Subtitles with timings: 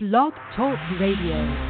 [0.00, 1.68] Blog Talk Radio.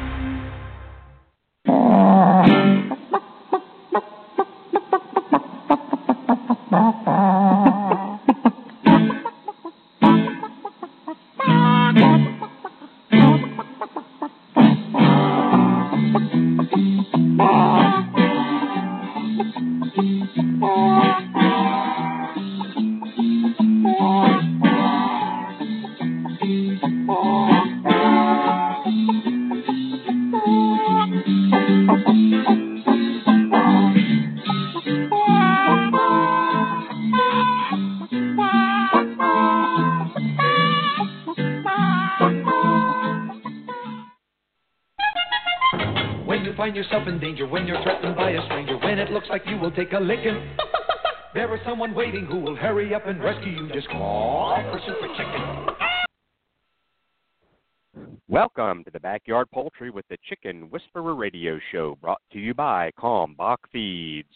[61.39, 64.27] Radio Show, brought to you by Kalmbach Feeds.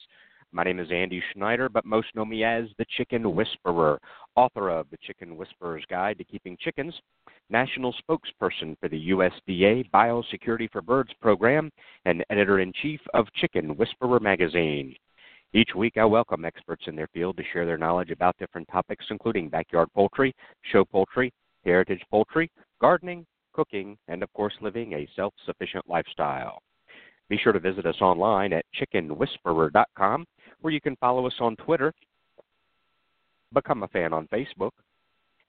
[0.53, 3.99] My name is Andy Schneider, but most know me as the Chicken Whisperer,
[4.37, 6.93] author of The Chicken Whisperer's Guide to Keeping Chickens,
[7.49, 11.69] national spokesperson for the USDA Biosecurity for Birds program,
[12.05, 14.95] and editor in chief of Chicken Whisperer magazine.
[15.53, 19.03] Each week, I welcome experts in their field to share their knowledge about different topics,
[19.09, 20.33] including backyard poultry,
[20.71, 21.33] show poultry,
[21.65, 22.49] heritage poultry,
[22.79, 26.61] gardening, cooking, and of course, living a self sufficient lifestyle.
[27.29, 30.25] Be sure to visit us online at chickenwhisperer.com,
[30.61, 31.93] where you can follow us on Twitter,
[33.53, 34.71] become a fan on Facebook,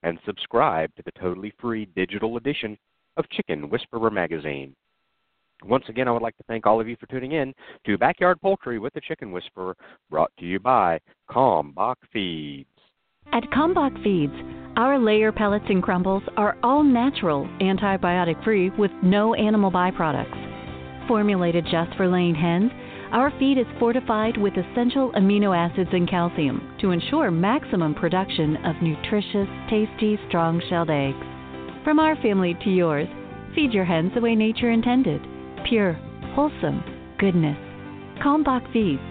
[0.03, 2.77] and subscribe to the totally free digital edition
[3.16, 4.75] of Chicken Whisperer magazine.
[5.64, 7.55] Once again, I would like to thank all of you for tuning in
[7.86, 9.75] to Backyard Poultry with the Chicken Whisperer,
[10.11, 10.98] brought to you by
[11.31, 12.69] Kalmbach Feeds.
[13.33, 14.34] At Kalmbach Feeds,
[14.77, 20.44] our layer pellets and crumbles are all natural, antibiotic free, with no animal byproducts.
[21.08, 22.70] Formulated just for laying hens,
[23.12, 28.75] our feed is fortified with essential amino acids and calcium to ensure maximum production of
[28.82, 31.25] nutritious, tasty, strong shelled eggs.
[31.84, 33.09] From our family to yours,
[33.54, 35.20] feed your hens the way nature intended
[35.69, 35.94] pure,
[36.34, 36.82] wholesome
[37.19, 37.56] goodness.
[38.22, 39.03] Kalmbach Feeds.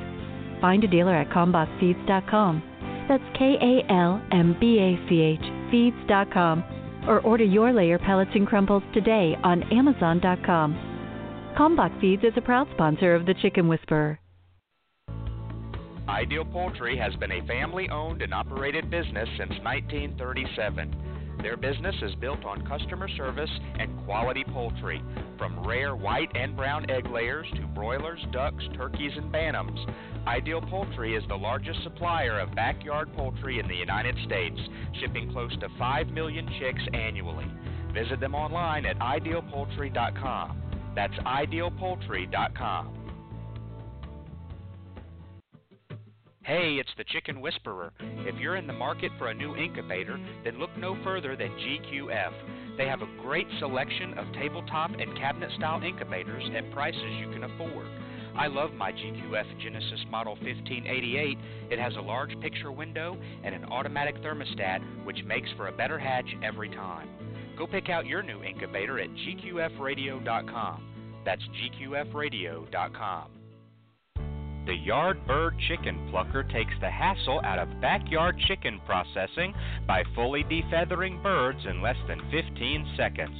[0.61, 2.63] Find a dealer at kalmbachfeeds.com.
[3.09, 6.63] That's K A L M B A C H feeds.com.
[7.07, 10.92] Or order your layer pellets and crumbles today on Amazon.com.
[11.57, 14.19] Kalmbach Feeds is a proud sponsor of the Chicken Whisperer.
[16.09, 21.37] Ideal Poultry has been a family owned and operated business since 1937.
[21.43, 25.01] Their business is built on customer service and quality poultry,
[25.37, 29.77] from rare white and brown egg layers to broilers, ducks, turkeys, and bantams.
[30.25, 34.59] Ideal Poultry is the largest supplier of backyard poultry in the United States,
[34.99, 37.45] shipping close to 5 million chicks annually.
[37.93, 40.62] Visit them online at idealpoultry.com.
[40.95, 43.03] That's idealpoultry.com.
[46.45, 47.93] Hey, it's the Chicken Whisperer.
[47.99, 52.77] If you're in the market for a new incubator, then look no further than GQF.
[52.77, 57.45] They have a great selection of tabletop and cabinet style incubators at prices you can
[57.45, 57.87] afford.
[58.35, 61.37] I love my GQF Genesis Model 1588.
[61.71, 65.97] It has a large picture window and an automatic thermostat, which makes for a better
[65.97, 67.07] hatch every time.
[67.57, 70.83] Go pick out your new incubator at gqfradio.com.
[71.25, 71.43] That's
[71.81, 73.29] gqfradio.com.
[74.65, 79.53] The Yard Bird Chicken Plucker takes the hassle out of backyard chicken processing
[79.85, 83.35] by fully defeathering birds in less than 15 seconds.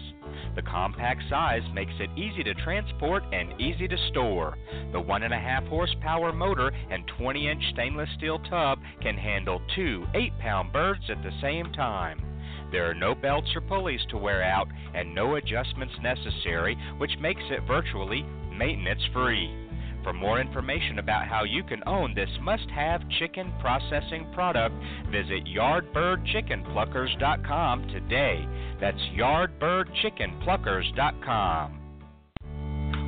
[0.56, 4.58] The compact size makes it easy to transport and easy to store.
[4.92, 10.74] The 1.5 horsepower motor and 20 inch stainless steel tub can handle two 8 pound
[10.74, 12.33] birds at the same time.
[12.74, 17.44] There are no belts or pulleys to wear out and no adjustments necessary, which makes
[17.52, 19.56] it virtually maintenance free.
[20.04, 24.74] For more information about how you can own this must have chicken processing product,
[25.12, 28.48] visit yardbirdchickenpluckers.com today.
[28.82, 31.80] That's yardbirdchickenpluckers.com.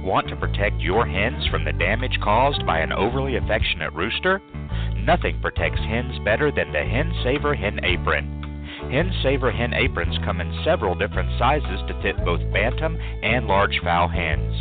[0.03, 4.39] Want to protect your hens from the damage caused by an overly affectionate rooster?
[4.97, 8.34] Nothing protects hens better than the Hen Saver Hen Apron.
[8.91, 13.79] Hen Saver hen aprons come in several different sizes to fit both bantam and large
[13.83, 14.53] fowl hens.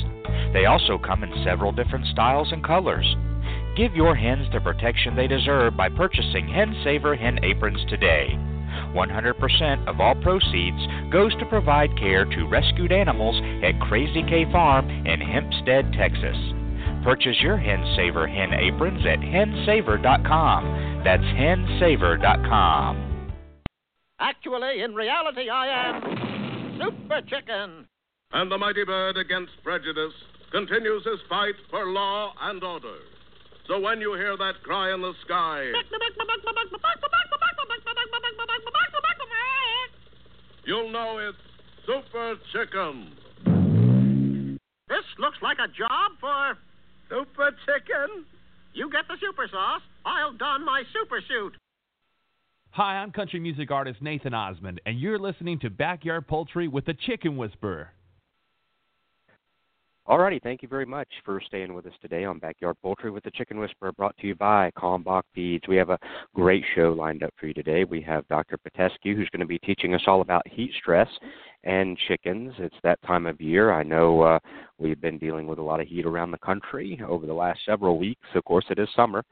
[0.53, 3.17] They also come in several different styles and colors.
[3.76, 8.38] Give your hens the protection they deserve by purchasing Hen Saver hen aprons today.
[8.94, 10.79] 100% of all proceeds
[11.12, 16.37] goes to provide care to rescued animals at Crazy K Farm in Hempstead, Texas.
[17.03, 21.03] Purchase your Hen Saver hen aprons at hensaver.com.
[21.05, 23.04] That's hensaver.com.
[24.20, 27.87] Actually, in reality, I am Super Chicken.
[28.32, 30.12] And the mighty bird against prejudice
[30.52, 32.99] continues his fight for law and order.
[33.66, 35.72] So when you hear that cry in the sky,
[40.64, 41.38] you'll know it's
[41.87, 44.58] Super Chicken.
[44.88, 46.56] This looks like a job for
[47.08, 48.25] Super Chicken.
[48.75, 49.82] You get the super sauce.
[50.05, 51.56] I'll don my super suit.
[52.76, 56.94] Hi, I'm country music artist Nathan Osmond, and you're listening to Backyard Poultry with the
[56.94, 57.91] Chicken Whisperer.
[60.09, 63.31] Alrighty, thank you very much for staying with us today on Backyard Poultry with the
[63.31, 65.69] Chicken Whisperer, brought to you by Kalmbach Feeds.
[65.69, 65.99] We have a
[66.35, 67.85] great show lined up for you today.
[67.85, 68.59] We have Dr.
[68.59, 71.09] Pitesky, who's going to be teaching us all about heat stress
[71.64, 72.52] and chickens.
[72.58, 73.72] It's that time of year.
[73.72, 74.38] I know uh,
[74.78, 77.99] we've been dealing with a lot of heat around the country over the last several
[77.99, 78.26] weeks.
[78.34, 79.25] Of course, it is summer,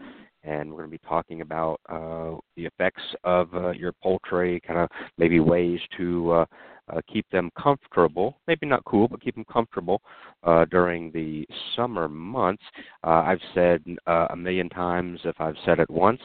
[0.42, 4.78] and we're going to be talking about uh, the effects of uh, your poultry, kind
[4.80, 4.88] of
[5.18, 6.44] maybe ways to uh,
[6.92, 10.00] uh, keep them comfortable, maybe not cool, but keep them comfortable
[10.42, 11.46] uh, during the
[11.76, 12.62] summer months.
[13.04, 16.20] Uh, I've said uh, a million times, if I've said it once,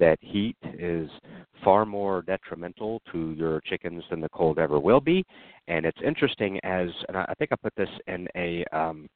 [0.00, 1.08] that heat is
[1.62, 5.24] far more detrimental to your chickens than the cold ever will be.
[5.68, 9.08] And it's interesting as, and I think I put this in a um,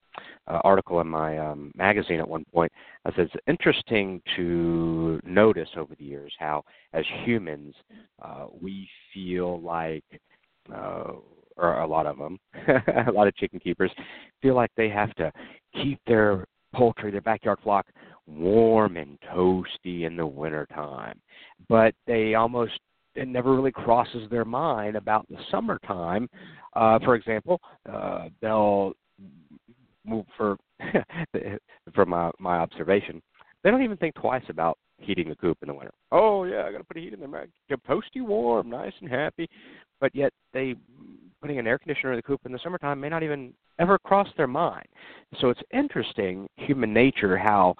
[0.46, 2.70] uh, article in my um, magazine at one point.
[3.04, 7.74] I said it's interesting to notice over the years how, as humans,
[8.22, 10.04] uh, we feel like
[10.72, 11.12] uh,
[11.56, 12.38] or a lot of them,
[13.06, 13.90] a lot of chicken keepers
[14.42, 15.32] feel like they have to
[15.72, 16.44] keep their
[16.74, 17.86] poultry, their backyard flock,
[18.26, 21.20] warm and toasty in the wintertime.
[21.68, 22.72] But they almost
[23.14, 26.28] it never really crosses their mind about the summertime.
[26.74, 27.60] Uh, for example,
[27.90, 28.94] uh, they'll
[30.04, 30.56] move for
[31.94, 33.22] from my my observation,
[33.62, 35.92] they don't even think twice about heating the coop in the winter.
[36.12, 37.46] Oh yeah, I got to put a heat in there.
[37.68, 39.48] Keep toasty warm, nice and happy.
[40.00, 40.74] But yet they
[41.40, 44.28] putting an air conditioner in the coop in the summertime may not even ever cross
[44.36, 44.86] their mind.
[45.40, 47.74] So it's interesting, human nature, how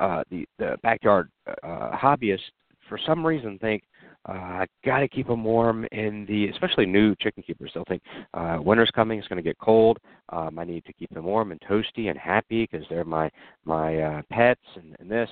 [0.00, 2.40] uh, the the backyard uh, hobbyists
[2.88, 3.84] for some reason think
[4.28, 7.70] uh, I got to keep them warm in the, especially new chicken keepers.
[7.72, 8.02] They'll think
[8.34, 9.98] uh, winter's coming, it's going to get cold.
[10.30, 13.30] Um, I need to keep them warm and toasty and happy because they're my
[13.64, 15.30] my uh, pets and, and this.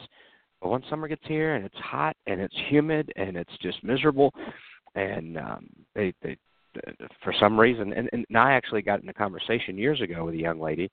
[0.62, 4.32] But once summer gets here and it's hot and it's humid and it's just miserable,
[4.94, 6.36] and um, they they
[7.22, 10.38] for some reason, and, and I actually got in a conversation years ago with a
[10.38, 10.90] young lady,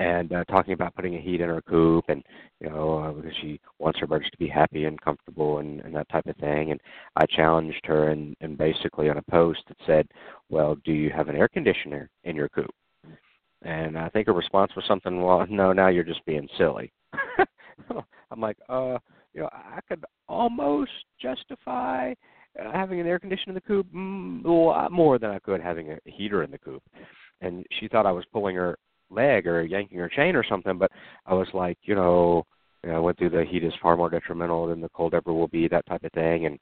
[0.00, 2.24] and uh, talking about putting a heat in her coop, and
[2.58, 5.94] you know uh, because she wants her birds to be happy and comfortable and, and
[5.94, 6.70] that type of thing.
[6.70, 6.80] And
[7.16, 10.08] I challenged her, and, and basically on a post that said,
[10.48, 12.70] "Well, do you have an air conditioner in your coop?"
[13.62, 16.90] And I think her response was something, "Well, no, now you're just being silly."
[18.30, 18.96] I'm like, uh,
[19.34, 22.14] you know, I could almost justify
[22.58, 25.60] uh, having an air conditioner in the coop mm, a lot more than I could
[25.60, 26.82] having a heater in the coop.
[27.42, 28.78] And she thought I was pulling her
[29.10, 30.90] leg or yanking her chain or something, but
[31.26, 32.44] I was like, you know,
[32.82, 35.32] you know, I went through the heat is far more detrimental than the cold ever
[35.32, 36.58] will be, that type of thing, and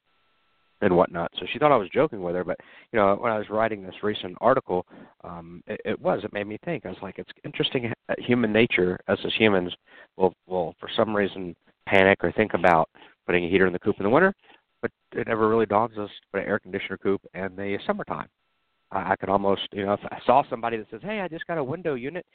[0.81, 1.31] and whatnot.
[1.37, 2.57] So she thought I was joking with her, but
[2.91, 4.85] you know, when I was writing this recent article,
[5.23, 6.23] um, it, it was.
[6.23, 6.85] It made me think.
[6.85, 7.91] I was like, it's interesting.
[8.17, 9.73] Human nature, as as humans,
[10.17, 11.55] will will for some reason
[11.87, 12.89] panic or think about
[13.25, 14.33] putting a heater in the coop in the winter,
[14.81, 18.27] but it never really dogs us to put an air conditioner coop in the summertime.
[18.91, 21.57] I, could almost, you know, if I saw somebody that says, "Hey, I just got
[21.57, 22.25] a window unit,"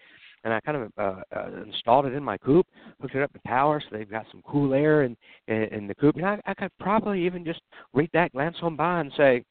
[0.45, 2.67] and I kind of uh, uh, installed it in my coop,
[3.01, 5.17] hooked it up to power, so they've got some cool air in
[5.49, 6.17] in, in the coop.
[6.17, 7.61] Know, I, I could probably even just
[7.93, 9.45] read that, glance on by, and say,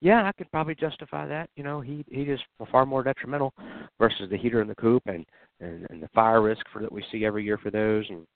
[0.00, 1.50] yeah, I could probably justify that.
[1.56, 3.54] You know, heat heat is far more detrimental
[3.98, 5.24] versus the heater in the coop and
[5.60, 8.26] and, and the fire risk for that we see every year for those and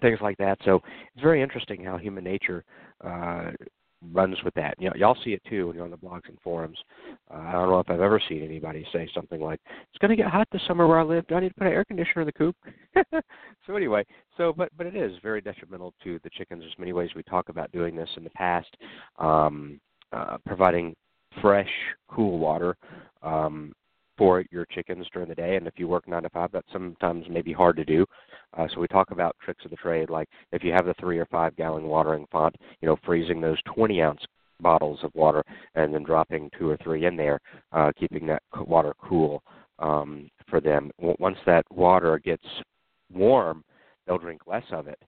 [0.00, 0.58] things like that.
[0.64, 0.76] So
[1.14, 2.64] it's very interesting how human nature
[3.04, 3.50] uh,
[4.12, 4.74] runs with that.
[4.78, 6.78] You know, y'all see it too when you're on the blogs and forums.
[7.30, 10.16] Uh, I don't know if I've ever seen anybody say something like, "It's going to
[10.16, 11.26] get hot this summer where I live.
[11.26, 12.56] Do I need to put an air conditioner in the coop?"
[13.66, 14.04] so anyway,
[14.36, 16.62] so but but it is very detrimental to the chickens.
[16.62, 18.74] There's many ways we talk about doing this in the past,
[19.18, 19.80] um,
[20.12, 20.94] uh, providing
[21.40, 21.70] fresh,
[22.08, 22.76] cool water.
[23.22, 23.72] Um,
[24.20, 25.56] for your chickens during the day.
[25.56, 28.04] And if you work nine to five, that sometimes may be hard to do.
[28.56, 31.18] Uh, so we talk about tricks of the trade, like if you have the three
[31.18, 34.20] or five gallon watering font, you know, freezing those 20 ounce
[34.60, 35.42] bottles of water
[35.74, 37.40] and then dropping two or three in there,
[37.72, 39.42] uh, keeping that water cool
[39.78, 40.90] um, for them.
[40.98, 42.44] Once that water gets
[43.12, 43.64] warm,
[44.06, 44.98] they'll drink less of it.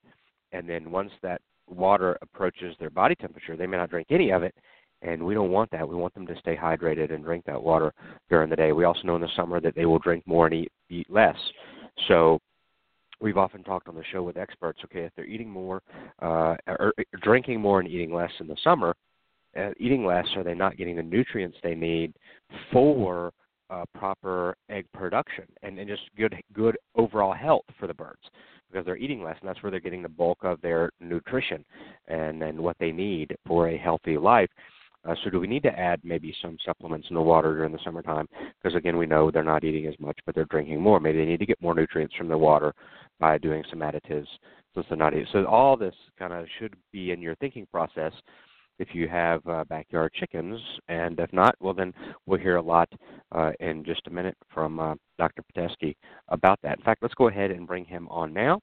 [0.53, 4.43] And then once that water approaches their body temperature, they may not drink any of
[4.43, 4.55] it,
[5.03, 5.89] and we don't want that.
[5.89, 7.93] We want them to stay hydrated and drink that water
[8.29, 8.73] during the day.
[8.73, 11.37] We also know in the summer that they will drink more and eat, eat less.
[12.09, 12.39] So
[13.23, 14.81] we've often talked on the show with experts.
[14.85, 15.81] Okay, if they're eating more
[16.21, 18.95] uh, or drinking more and eating less in the summer,
[19.57, 22.13] uh, eating less, are they not getting the nutrients they need
[22.73, 23.33] for
[23.71, 28.21] uh, proper egg production and, and just good good overall health for the birds
[28.71, 31.65] because they're eating less and that's where they're getting the bulk of their nutrition
[32.09, 34.51] and and what they need for a healthy life.
[35.05, 37.79] Uh, so do we need to add maybe some supplements in the water during the
[37.85, 38.29] summertime?
[38.63, 41.01] Because again, we know they're not eating as much, but they're drinking more.
[41.01, 42.73] Maybe they need to get more nutrients from the water
[43.23, 44.27] by doing some additives
[44.91, 45.13] not.
[45.33, 48.13] So all this kind of should be in your thinking process
[48.79, 50.61] if you have uh, backyard chickens.
[50.89, 51.93] And if not, well, then
[52.27, 52.89] we'll hear a lot
[53.33, 55.43] uh, in just a minute from uh, Dr.
[55.43, 55.95] Pitesky
[56.29, 56.79] about that.
[56.79, 58.61] In fact, let's go ahead and bring him on now.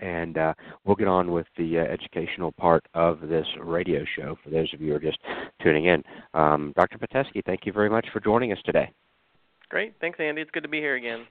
[0.00, 0.54] And uh,
[0.84, 4.80] we'll get on with the uh, educational part of this radio show for those of
[4.80, 5.18] you who are just
[5.62, 6.02] tuning in.
[6.34, 6.98] Um, Dr.
[6.98, 8.90] Pitesky, thank you very much for joining us today.
[9.68, 9.94] Great.
[10.00, 10.42] Thanks, Andy.
[10.42, 11.26] It's good to be here again.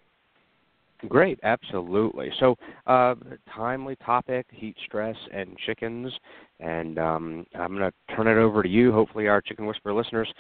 [1.10, 2.32] Great, absolutely.
[2.40, 2.56] So,
[2.88, 3.16] uh,
[3.54, 6.14] timely topic: heat stress and chickens.
[6.60, 8.94] And um, I'm going to turn it over to you.
[8.94, 10.32] Hopefully, our Chicken Whisperer listeners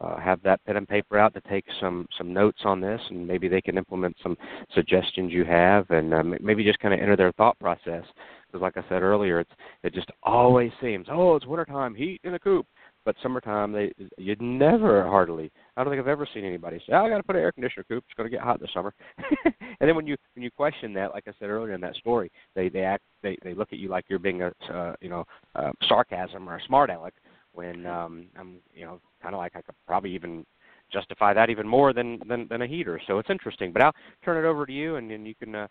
[0.00, 3.26] uh, have that pen and paper out to take some some notes on this, and
[3.26, 4.36] maybe they can implement some
[4.74, 8.04] suggestions you have, and uh, maybe just kind of enter their thought process.
[8.46, 9.50] Because, like I said earlier, it's
[9.82, 12.66] it just always seems, oh, it's wintertime, heat in the coop
[13.04, 17.04] but summertime they you'd never hardly I don't think I've ever seen anybody say, oh,
[17.04, 18.04] I got to put an air conditioner coop.
[18.06, 18.92] It's going to get hot this summer.
[19.44, 22.30] and then when you when you question that, like I said earlier in that story,
[22.54, 25.24] they they act they they look at you like you're being a uh, you know
[25.54, 27.14] uh, sarcasm or a smart aleck.
[27.54, 30.44] When um, I'm you know kind of like I could probably even
[30.92, 33.00] justify that even more than than than a heater.
[33.06, 33.72] So it's interesting.
[33.72, 33.94] But I'll
[34.24, 35.68] turn it over to you, and then you can uh,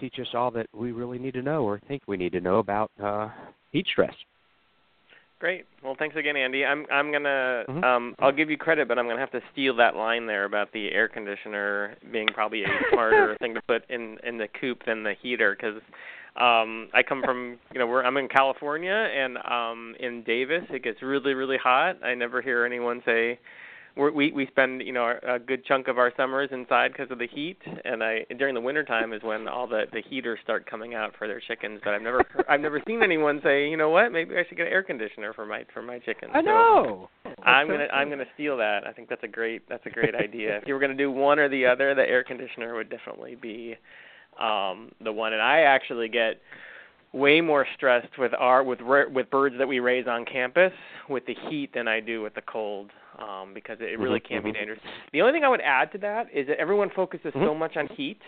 [0.00, 2.58] teach us all that we really need to know or think we need to know
[2.58, 3.28] about uh,
[3.70, 4.14] heat stress.
[5.42, 5.64] Great.
[5.82, 6.64] Well, thanks again, Andy.
[6.64, 7.82] I'm I'm gonna mm-hmm.
[7.82, 10.72] um I'll give you credit, but I'm gonna have to steal that line there about
[10.72, 15.02] the air conditioner being probably a smarter thing to put in in the coop than
[15.02, 15.82] the heater because
[16.36, 20.84] um I come from you know we're I'm in California and um in Davis it
[20.84, 21.96] gets really really hot.
[22.04, 23.40] I never hear anyone say
[23.96, 27.18] we're, we we spend you know a good chunk of our summers inside because of
[27.18, 30.68] the heat, and I during the winter time is when all the the heaters start
[30.68, 31.80] coming out for their chickens.
[31.84, 34.66] But I've never I've never seen anyone say you know what maybe I should get
[34.66, 36.32] an air conditioner for my for my chickens.
[36.34, 37.08] I know.
[37.24, 38.86] So I'm gonna I'm gonna steal that.
[38.86, 40.56] I think that's a great that's a great idea.
[40.56, 43.76] if you were gonna do one or the other, the air conditioner would definitely be
[44.40, 45.34] um the one.
[45.34, 46.40] And I actually get
[47.12, 48.80] way more stressed with our with
[49.12, 50.72] with birds that we raise on campus
[51.10, 54.42] with the heat than I do with the cold um, because it really mm-hmm, can
[54.42, 54.58] be mm-hmm.
[54.58, 54.80] dangerous.
[55.12, 57.44] The only thing I would add to that is that everyone focuses mm-hmm.
[57.44, 58.20] so much on heat.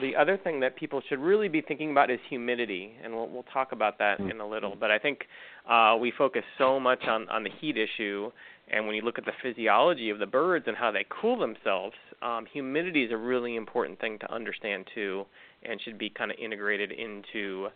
[0.00, 3.46] The other thing that people should really be thinking about is humidity, and we'll we'll
[3.52, 4.30] talk about that mm-hmm.
[4.30, 4.76] in a little.
[4.78, 5.20] But I think
[5.68, 8.30] uh, we focus so much on on the heat issue,
[8.68, 11.94] and when you look at the physiology of the birds and how they cool themselves,
[12.22, 15.24] um, humidity is a really important thing to understand too,
[15.62, 17.68] and should be kind of integrated into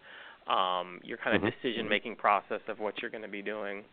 [0.48, 1.50] um, your kind of mm-hmm.
[1.62, 3.84] decision making process of what you're going to be doing.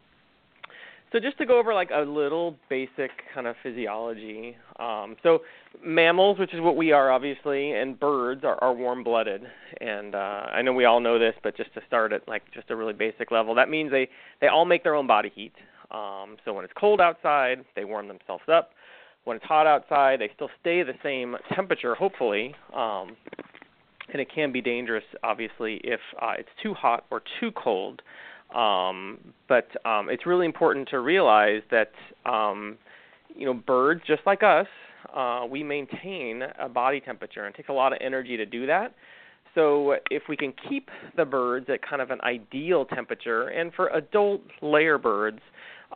[1.12, 4.58] So just to go over like a little basic kind of physiology.
[4.78, 5.40] Um, so
[5.84, 9.42] mammals, which is what we are obviously, and birds are, are warm-blooded.
[9.80, 12.70] And uh, I know we all know this, but just to start at like just
[12.72, 14.10] a really basic level, that means they
[14.42, 15.54] they all make their own body heat.
[15.92, 18.72] Um, so when it's cold outside, they warm themselves up.
[19.24, 22.54] When it's hot outside, they still stay the same temperature, hopefully.
[22.74, 23.16] Um,
[24.12, 28.02] and it can be dangerous, obviously, if uh, it's too hot or too cold.
[28.56, 31.92] Um, but um, it's really important to realize that
[32.25, 32.77] um,
[33.36, 34.68] you know birds, just like us,
[35.16, 38.66] uh, we maintain a body temperature, and it takes a lot of energy to do
[38.68, 38.94] that.
[39.56, 43.88] So if we can keep the birds at kind of an ideal temperature, and for
[43.89, 45.39] adult layer birds,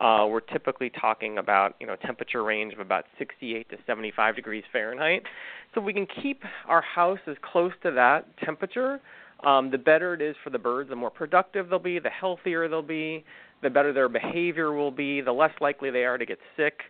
[0.00, 4.64] uh, we're typically talking about you know temperature range of about 68 to 75 degrees
[4.72, 5.22] Fahrenheit.
[5.74, 9.00] So if we can keep our house as close to that temperature,
[9.44, 12.68] um, the better it is for the birds, the more productive they'll be, the healthier
[12.68, 13.24] they'll be,
[13.62, 16.80] the better their behavior will be, the less likely they are to get sick.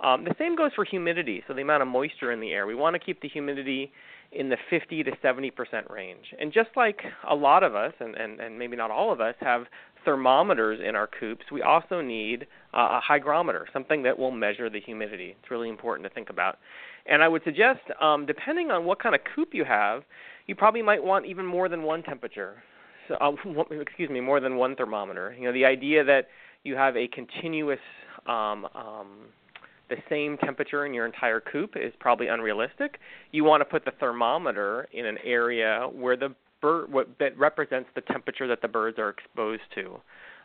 [0.00, 2.66] Um, the same goes for humidity, so the amount of moisture in the air.
[2.66, 3.92] We want to keep the humidity
[4.32, 6.32] in the 50 to 70 percent range.
[6.40, 9.34] And just like a lot of us, and, and, and maybe not all of us,
[9.40, 9.64] have
[10.04, 14.80] thermometers in our coops, we also need uh, a hygrometer, something that will measure the
[14.80, 15.36] humidity.
[15.38, 16.58] It's really important to think about.
[17.06, 20.02] And I would suggest, um, depending on what kind of coop you have,
[20.50, 22.60] you probably might want even more than one temperature.
[23.06, 23.32] So, uh,
[23.80, 25.32] excuse me, more than one thermometer.
[25.38, 26.26] You know, the idea that
[26.64, 27.78] you have a continuous,
[28.26, 29.28] um, um,
[29.88, 32.98] the same temperature in your entire coop is probably unrealistic.
[33.30, 37.88] You want to put the thermometer in an area where the bird what, that represents
[37.94, 40.00] the temperature that the birds are exposed to.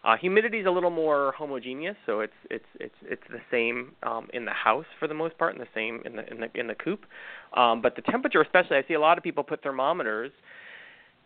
[0.06, 4.28] Uh, humidity is a little more homogeneous, so it's it's it's it's the same um,
[4.34, 6.68] in the house for the most part, and the same in the in the in
[6.68, 7.06] the coop.
[7.58, 10.32] Um, but the temperature, especially, I see a lot of people put thermometers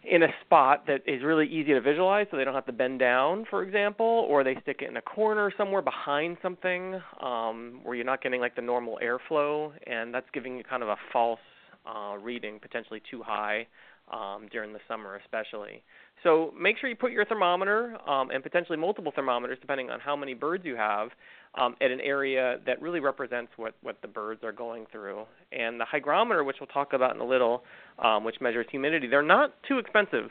[0.09, 2.99] in a spot that is really easy to visualize so they don't have to bend
[2.99, 7.95] down, for example, or they stick it in a corner somewhere behind something um, where
[7.95, 11.39] you're not getting like the normal airflow, and that's giving you kind of a false
[11.85, 13.67] uh, reading, potentially too high
[14.11, 15.83] um, during the summer, especially.
[16.23, 20.15] So make sure you put your thermometer um, and potentially multiple thermometers, depending on how
[20.15, 21.09] many birds you have,
[21.57, 25.23] um, at an area that really represents what, what the birds are going through.
[25.51, 27.63] And the hygrometer, which we'll talk about in a little,
[28.03, 30.29] um, which measures humidity, they're not too expensive.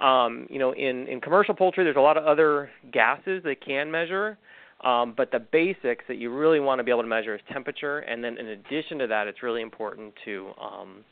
[0.00, 3.90] Um, you know, in, in commercial poultry, there's a lot of other gases they can
[3.90, 4.38] measure.
[4.84, 7.98] Um, but the basics that you really want to be able to measure is temperature,
[7.98, 11.04] and then in addition to that, it's really important to um,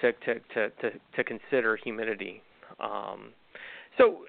[0.00, 2.42] to, to, to, to, to consider humidity.
[2.80, 3.32] Um,
[4.00, 4.24] so,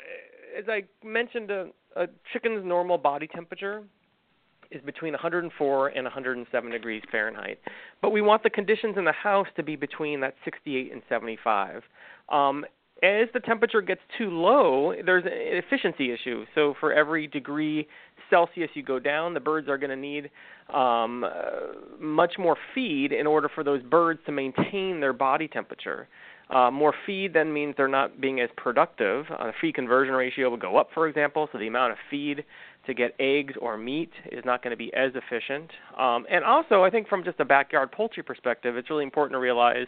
[0.57, 3.83] as I mentioned, a, a chicken's normal body temperature
[4.71, 7.59] is between 104 and 107 degrees Fahrenheit.
[8.01, 11.83] But we want the conditions in the house to be between that 68 and 75.
[12.29, 12.65] Um,
[13.03, 16.45] as the temperature gets too low, there's an efficiency issue.
[16.53, 17.87] So for every degree
[18.29, 20.29] Celsius you go down, the birds are going to need
[20.73, 26.07] um, uh, much more feed in order for those birds to maintain their body temperature.
[26.51, 29.25] Uh, more feed then means they're not being as productive.
[29.37, 32.43] Uh, the feed conversion ratio will go up, for example, so the amount of feed
[32.85, 35.69] to get eggs or meat is not going to be as efficient.
[35.97, 39.39] Um, and also, I think from just a backyard poultry perspective, it's really important to
[39.39, 39.87] realize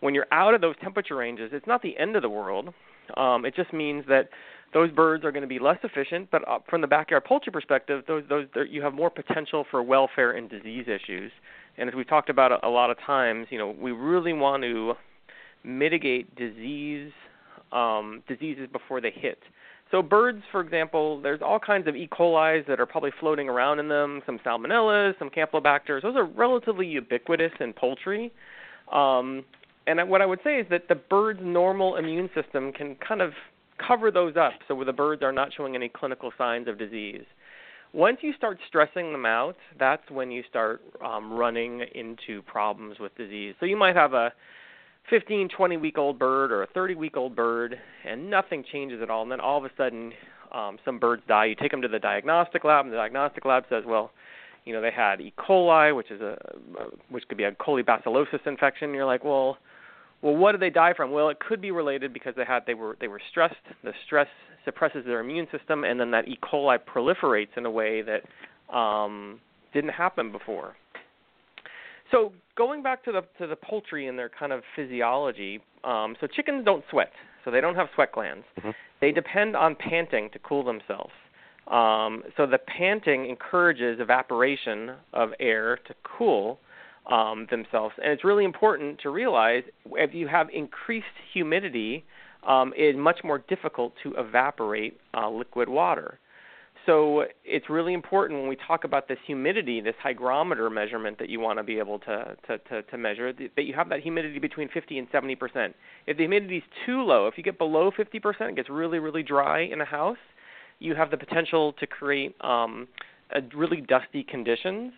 [0.00, 2.72] when you're out of those temperature ranges, it's not the end of the world.
[3.16, 4.30] Um, it just means that
[4.72, 6.30] those birds are going to be less efficient.
[6.30, 10.30] But uh, from the backyard poultry perspective, those, those you have more potential for welfare
[10.32, 11.32] and disease issues.
[11.76, 14.62] And as we've talked about a, a lot of times, you know, we really want
[14.62, 14.94] to
[15.64, 17.12] mitigate disease
[17.72, 19.38] um, diseases before they hit.
[19.90, 22.08] So birds, for example, there's all kinds of E.
[22.10, 26.02] coli that are probably floating around in them, some salmonellas, some campylobacters.
[26.02, 28.32] Those are relatively ubiquitous in poultry.
[28.92, 29.44] Um,
[29.86, 33.32] and what I would say is that the bird's normal immune system can kind of
[33.84, 37.24] cover those up so the birds are not showing any clinical signs of disease.
[37.92, 43.12] Once you start stressing them out, that's when you start um, running into problems with
[43.16, 43.54] disease.
[43.58, 44.32] So you might have a
[45.08, 49.10] 15, 20 week old bird or a 30 week old bird, and nothing changes at
[49.10, 49.22] all.
[49.22, 50.12] And then all of a sudden,
[50.52, 51.46] um, some birds die.
[51.46, 54.10] You take them to the diagnostic lab, and the diagnostic lab says, well,
[54.64, 55.32] you know, they had E.
[55.38, 56.36] coli, which is a,
[57.08, 58.86] which could be a colibacillosis infection.
[58.86, 59.58] And you're like, well,
[60.22, 61.12] well, what did they die from?
[61.12, 63.54] Well, it could be related because they had they were they were stressed.
[63.82, 64.28] The stress
[64.64, 66.38] suppresses their immune system, and then that E.
[66.42, 69.40] coli proliferates in a way that um,
[69.72, 70.76] didn't happen before.
[72.10, 76.26] So going back to the to the poultry and their kind of physiology, um, so
[76.26, 77.10] chickens don't sweat,
[77.42, 78.44] so they don't have sweat glands.
[78.58, 78.70] Mm-hmm.
[79.00, 81.14] They depend on panting to cool themselves.
[81.68, 86.60] Um, so the panting encourages evaporation of air to cool
[87.10, 92.04] um, themselves, and it's really important to realize if you have increased humidity,
[92.46, 96.18] um, it is much more difficult to evaporate uh, liquid water.
[96.90, 101.38] So it's really important when we talk about this humidity, this hygrometer measurement that you
[101.38, 104.68] want to be able to, to, to, to measure, that you have that humidity between
[104.68, 105.76] 50 and 70 percent.
[106.08, 108.98] If the humidity is too low, if you get below 50 percent, it gets really,
[108.98, 110.16] really dry in a house,
[110.80, 112.88] you have the potential to create um,
[113.32, 114.92] a really dusty conditions.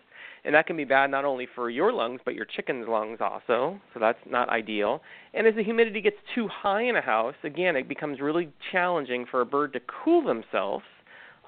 [0.45, 3.79] And that can be bad not only for your lungs, but your chicken's lungs also.
[3.93, 5.03] So that's not ideal.
[5.35, 9.27] And as the humidity gets too high in a house, again, it becomes really challenging
[9.29, 10.83] for a bird to cool themselves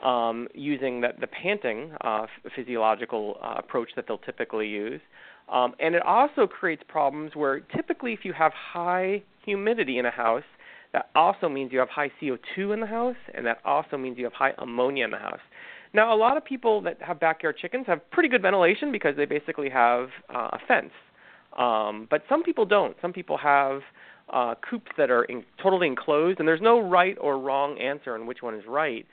[0.05, 5.01] um, using the, the panting uh, physiological uh, approach that they'll typically use.
[5.51, 10.11] Um, and it also creates problems where typically, if you have high humidity in a
[10.11, 10.43] house,
[10.93, 14.23] that also means you have high CO2 in the house, and that also means you
[14.23, 15.39] have high ammonia in the house.
[15.93, 19.25] Now, a lot of people that have backyard chickens have pretty good ventilation because they
[19.25, 20.91] basically have uh, a fence.
[21.57, 22.95] Um, but some people don't.
[23.01, 23.81] Some people have
[24.31, 28.25] uh, coops that are in, totally enclosed, and there's no right or wrong answer on
[28.25, 29.05] which one is right.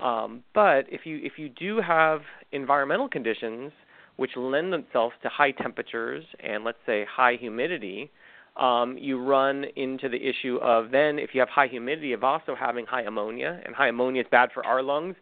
[0.00, 2.20] Um, but if you if you do have
[2.52, 3.72] environmental conditions
[4.16, 8.10] which lend themselves to high temperatures and let's say high humidity,
[8.56, 12.56] um, you run into the issue of then if you have high humidity of also
[12.58, 15.14] having high ammonia, and high ammonia is bad for our lungs.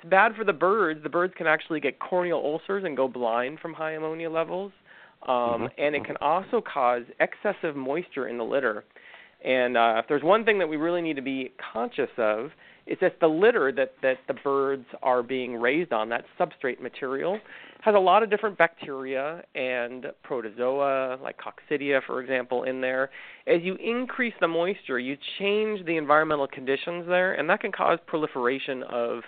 [0.00, 1.00] It's bad for the birds.
[1.02, 4.72] The birds can actually get corneal ulcers and go blind from high ammonia levels,
[5.28, 5.66] um, mm-hmm.
[5.78, 8.84] and it can also cause excessive moisture in the litter.
[9.44, 12.50] And uh, if there's one thing that we really need to be conscious of,
[12.86, 17.38] it's that the litter that, that the birds are being raised on, that substrate material,
[17.82, 23.10] has a lot of different bacteria and protozoa, like coccidia, for example, in there.
[23.46, 27.98] As you increase the moisture, you change the environmental conditions there, and that can cause
[28.06, 29.20] proliferation of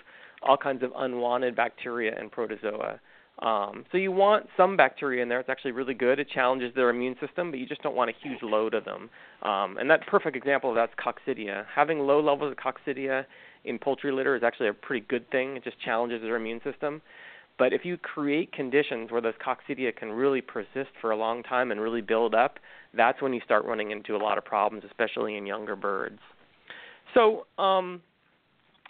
[0.43, 2.99] all kinds of unwanted bacteria and protozoa.
[3.39, 5.39] Um, so you want some bacteria in there.
[5.39, 6.19] It's actually really good.
[6.19, 9.09] It challenges their immune system, but you just don't want a huge load of them.
[9.41, 11.65] Um, and that perfect example of that's coccidia.
[11.73, 13.25] Having low levels of coccidia
[13.65, 15.57] in poultry litter is actually a pretty good thing.
[15.57, 17.01] It just challenges their immune system.
[17.57, 21.71] But if you create conditions where those coccidia can really persist for a long time
[21.71, 22.59] and really build up,
[22.93, 26.19] that's when you start running into a lot of problems, especially in younger birds.
[27.13, 28.01] So um,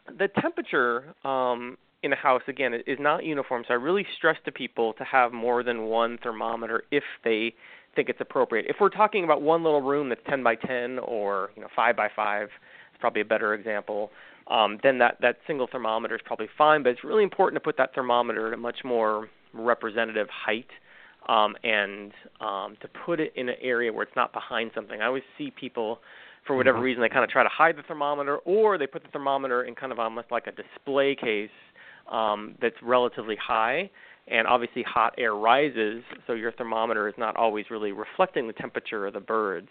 [0.08, 3.64] the temperature um, in a house again is not uniform.
[3.68, 7.54] So I really stress to people to have more than one thermometer if they
[7.96, 8.66] think it's appropriate.
[8.68, 11.96] If we're talking about one little room that's 10 by 10 or you know 5
[11.96, 14.12] by 5, it's probably a better example.
[14.48, 16.84] Um, then that that single thermometer is probably fine.
[16.84, 20.68] But it's really important to put that thermometer at a much more representative height
[21.30, 22.12] um, and
[22.42, 25.02] um, to put it in an area where it's not behind something.
[25.02, 26.00] I always see people
[26.46, 26.84] for whatever Mhm.
[26.84, 29.76] reason they kind of try to hide the thermometer or they put the thermometer in
[29.76, 31.50] kind of almost like a display case
[32.12, 33.90] um, that's relatively high
[34.28, 39.06] and obviously hot air rises so your thermometer is not always really reflecting the temperature
[39.06, 39.68] of the birds.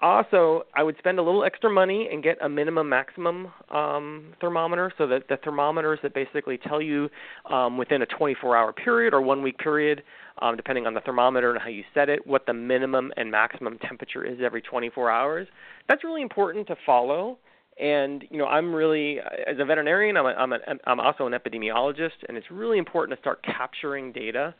[0.00, 4.92] Also i would spend a little extra money and get a minimum maximum um, thermometer
[4.96, 7.08] so that the thermometers that basically tell you
[7.50, 10.02] um, within a 24 hour period or one week period
[10.40, 13.78] um, depending on the thermometer and how you set it what the minimum and maximum
[13.78, 15.48] temperature is every 24 hours.
[15.88, 17.38] That's really important to follow
[17.80, 21.32] and you know i'm really as a veterinarian i'm a, i'm a, i'm also an
[21.32, 24.54] epidemiologist and it's really important to start capturing data.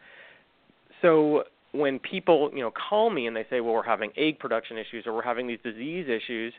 [1.03, 4.79] So when people you know call me and they say well we're having egg production
[4.79, 6.53] issues or we're having these disease issues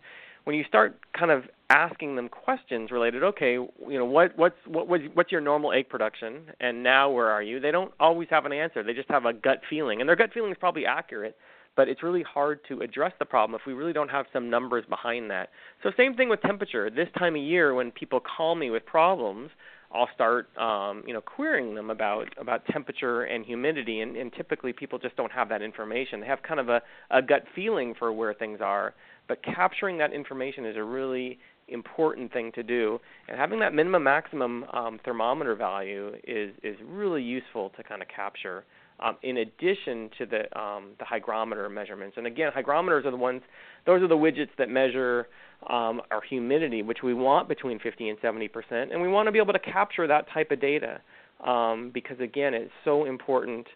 [0.43, 4.87] when you start kind of asking them questions related okay you know what what's what
[4.87, 6.43] was what's your normal egg production?
[6.59, 7.59] And now where are you?
[7.59, 8.83] They don't always have an answer.
[8.83, 11.35] They just have a gut feeling and their gut feeling is probably accurate
[11.75, 14.84] but it's really hard to address the problem if we really don't have some numbers
[14.89, 15.49] behind that.
[15.84, 16.89] So same thing with temperature.
[16.89, 19.49] This time of year when people call me with problems,
[19.91, 24.73] I'll start um, you know querying them about about temperature and humidity and, and typically
[24.73, 26.19] people just don't have that information.
[26.21, 28.93] They have kind of a, a gut feeling for where things are,
[29.27, 32.99] but capturing that information is a really important thing to do.
[33.27, 38.08] And having that minimum maximum um, thermometer value is is really useful to kind of
[38.08, 38.65] capture
[39.03, 42.17] um, in addition to the um, the hygrometer measurements.
[42.17, 43.41] And again, hygrometers are the ones;
[43.85, 45.27] those are the widgets that measure
[45.67, 49.31] um, our humidity, which we want between 50 and 70 percent, and we want to
[49.31, 51.01] be able to capture that type of data
[51.45, 53.67] um, because again, it's so important.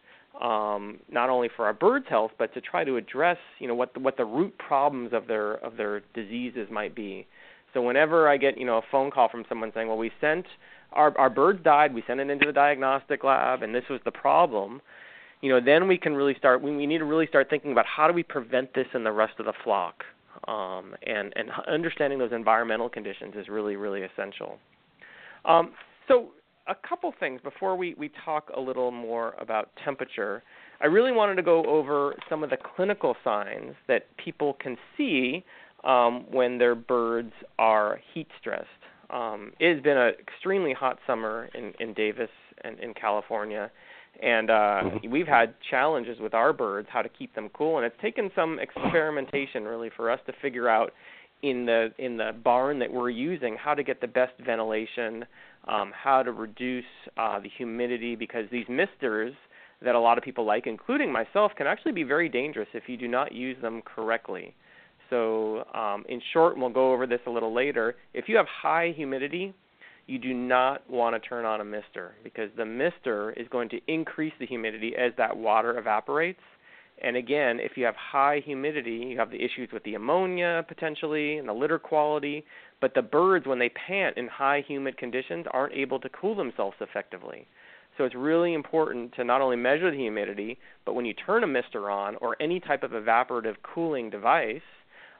[0.42, 3.94] Um, not only for our birds' health, but to try to address, you know, what
[3.94, 7.28] the, what the root problems of their of their diseases might be.
[7.74, 10.48] So whenever I get, you know, a phone call from someone saying, "Well, we sent
[10.92, 14.12] our our birds died, we sent it into the diagnostic lab, and this was the
[14.12, 14.82] problem,"
[15.44, 16.62] you know, then we can really start.
[16.62, 19.12] We, we need to really start thinking about how do we prevent this in the
[19.12, 20.06] rest of the flock,
[20.48, 24.58] um, and and understanding those environmental conditions is really really essential.
[25.44, 25.74] Um,
[26.08, 26.30] so
[26.68, 30.44] a couple things before we we talk a little more about temperature.
[30.80, 35.44] I really wanted to go over some of the clinical signs that people can see
[35.84, 38.68] um, when their birds are heat stressed.
[39.10, 42.30] Um, it has been an extremely hot summer in, in Davis
[42.64, 43.70] and in California,
[44.24, 45.12] and uh, Mhm.
[45.12, 48.58] we've had challenges with our birds how to keep them cool, and it's taken some
[48.60, 50.94] experimentation really for us to figure out
[51.42, 55.26] in the in the barn that we're using how to get the best ventilation,
[55.68, 56.86] um, how to reduce
[57.18, 59.34] uh, the humidity because these misters
[59.82, 62.96] that a lot of people like, including myself, can actually be very dangerous if you
[62.96, 64.56] do not use them correctly.
[65.10, 67.98] So, um, in short, and we'll go over this a little later.
[68.14, 69.54] If you have high humidity,
[70.08, 73.80] you do not want to turn on a mister because the mister is going to
[73.88, 76.42] increase the humidity as that water evaporates.
[77.02, 81.38] And again, if you have high humidity, you have the issues with the ammonia potentially
[81.38, 82.46] and the litter quality.
[82.82, 86.78] But the birds, when they pant in high humid conditions, aren't able to cool themselves
[86.82, 87.48] effectively.
[87.98, 91.48] So it's really important to not only measure the humidity, but when you turn a
[91.48, 94.62] mister on or any type of evaporative cooling device,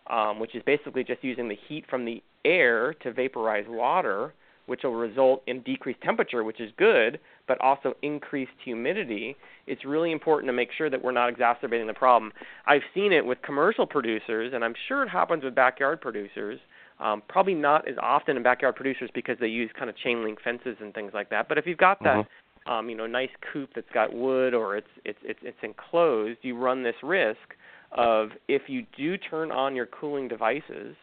[0.08, 4.34] um, which is basically just using the heat from the air to vaporize water,
[4.66, 9.36] which will result in decreased temperature, which is good, but also increased humidity,
[9.68, 12.32] it's really important to make sure that we're not exacerbating the problem.
[12.66, 16.60] I've seen it with commercial producers, and I'm sure it happens with backyard producers.
[17.00, 20.40] Um, probably not as often in backyard producers because they use kind of chain link
[20.42, 21.50] fences and things like that.
[21.50, 22.26] But if you've got that,
[22.66, 26.56] um, you know, nice coop that's got wood or it's it's it's, it's enclosed, you
[26.56, 27.56] run this risk
[27.92, 30.96] of if you do turn on your cooling devices,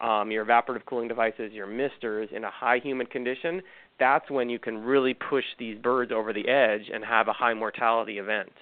[0.00, 3.62] um, your evaporative cooling devices, your misters in a high humid condition,
[3.98, 7.54] that's when you can really push these birds over the edge and have a high
[7.54, 8.52] mortality event.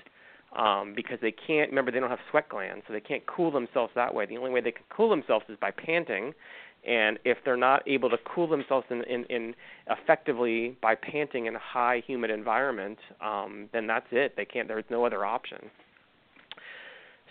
[0.56, 3.92] Um, because they can't remember they don't have sweat glands, so they can't cool themselves
[3.94, 4.24] that way.
[4.24, 6.32] The only way they can cool themselves is by panting,
[6.86, 9.54] And if they're not able to cool themselves in, in, in
[9.90, 14.34] effectively by panting in a high humid environment, um, then that's it.
[14.36, 14.68] They can't.
[14.68, 15.70] There's no other option.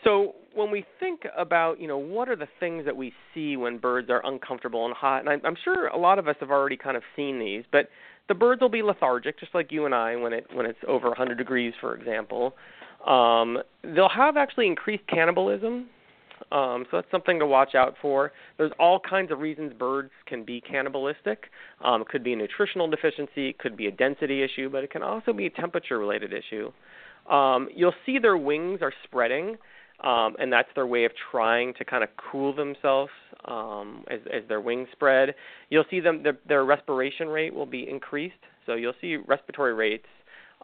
[0.04, 3.78] So when we think about, you know, what are the things that we see when
[3.78, 6.98] birds are uncomfortable and hot, and I'm sure a lot of us have already kind
[6.98, 7.90] of seen these, but
[8.28, 11.08] the birds will be lethargic, just like you and I, when it when it's over
[11.08, 12.56] 100 degrees, for example.
[13.06, 15.88] Um, they'll have actually increased cannibalism,
[16.52, 18.32] um, so that's something to watch out for.
[18.58, 21.46] There's all kinds of reasons birds can be cannibalistic.
[21.84, 24.92] Um, it could be a nutritional deficiency, it could be a density issue, but it
[24.92, 26.72] can also be a temperature-related issue.
[27.32, 29.58] Um, you'll see their wings are spreading
[30.04, 33.12] um, and that's their way of trying to kind of cool themselves
[33.46, 35.34] um, as, as their wings spread.
[35.70, 40.06] You'll see them their, their respiration rate will be increased, so you'll see respiratory rates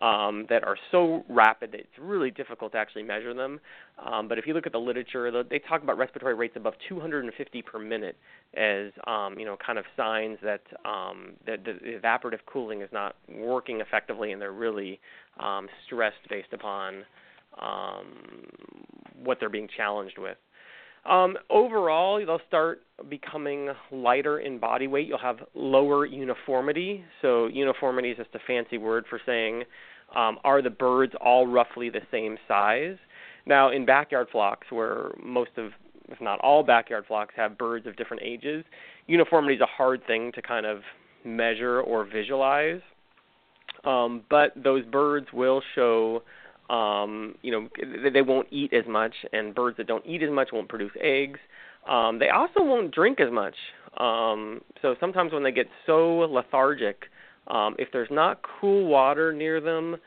[0.02, 3.60] um, that are so rapid that it's really difficult to actually measure them.
[4.04, 7.62] Um, but if you look at the literature, they talk about respiratory rates above 250
[7.62, 8.17] per minute
[8.56, 13.15] as um, you know kind of signs that um, that the evaporative cooling is not
[13.30, 15.00] working effectively, and they're really
[15.39, 17.04] um, stressed based upon
[17.61, 18.45] um,
[19.23, 20.37] what they're being challenged with.
[21.05, 25.07] Um, overall, they'll start becoming lighter in body weight.
[25.07, 27.03] You'll have lower uniformity.
[27.21, 29.63] So, uniformity is just a fancy word for saying,
[30.15, 32.95] um, are the birds all roughly the same size?
[33.45, 35.71] Now, in backyard flocks, where most of,
[36.07, 38.63] if not all backyard flocks have birds of different ages,
[39.07, 40.79] uniformity is a hard thing to kind of
[41.25, 42.81] measure or visualize.
[43.83, 46.23] Um, but those birds will show
[46.73, 47.69] um, you know,
[48.12, 51.39] they won't eat as much, and birds that don't eat as much won't produce eggs.
[51.88, 53.55] Um, they also won't drink as much.
[53.97, 57.03] Um, so sometimes when they get so lethargic,
[57.47, 59.97] um, if there's not cool water near them,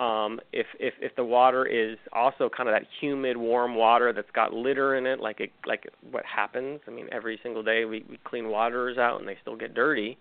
[0.00, 4.30] um, if if if the water is also kind of that humid, warm water that's
[4.34, 6.80] got litter in it, like it like what happens.
[6.88, 10.18] I mean, every single day we we clean waters out and they still get dirty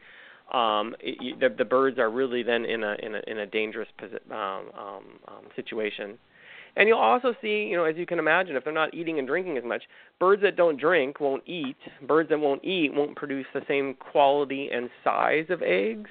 [0.54, 3.90] um, it, the, the birds are really then in a in a in a dangerous
[4.32, 6.18] um, um, um, situation.
[6.78, 9.28] And you'll also see, you know, as you can imagine, if they're not eating and
[9.28, 9.84] drinking as much,
[10.20, 11.78] birds that don't drink won't eat.
[12.06, 16.10] Birds that won't eat won't produce the same quality and size of eggs.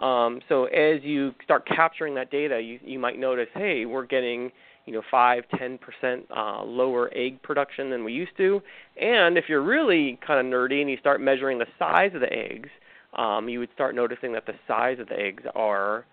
[0.00, 4.50] Um, so as you start capturing that data, you you might notice, hey, we're getting
[4.86, 8.60] you know five, ten percent uh, lower egg production than we used to.
[9.00, 12.32] And if you're really kind of nerdy and you start measuring the size of the
[12.32, 12.68] eggs,
[13.16, 16.06] um, you would start noticing that the size of the eggs are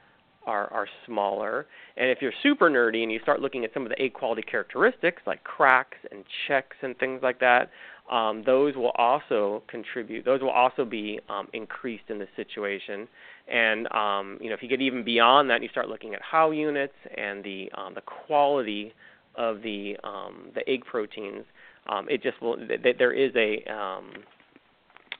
[0.45, 1.67] are are smaller.
[1.97, 4.41] And if you're super nerdy and you start looking at some of the egg quality
[4.41, 7.69] characteristics like cracks and checks and things like that,
[8.11, 10.25] um, those will also contribute.
[10.25, 13.07] Those will also be um, increased in this situation.
[13.47, 16.21] And um, you know, if you get even beyond that, and you start looking at
[16.21, 18.93] Haugh units and the um, the quality
[19.35, 21.45] of the um, the egg proteins.
[21.87, 22.57] Um, it just will.
[22.57, 23.63] Th- there is a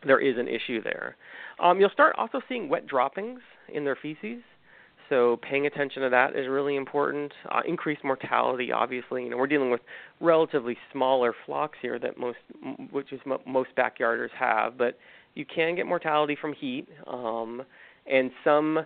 [0.05, 1.15] there is an issue there.
[1.62, 3.39] Um, you'll start also seeing wet droppings
[3.74, 4.41] in their feces.
[5.10, 7.34] So paying attention to that is really important.
[7.50, 9.24] Uh, increased mortality, obviously.
[9.24, 9.82] You know, we're dealing with
[10.21, 12.38] relatively smaller flocks here that most,
[12.91, 14.97] which is mo- most backyarders have, but
[15.36, 16.88] you can get mortality from heat.
[17.08, 17.62] Um,
[18.10, 18.80] and some,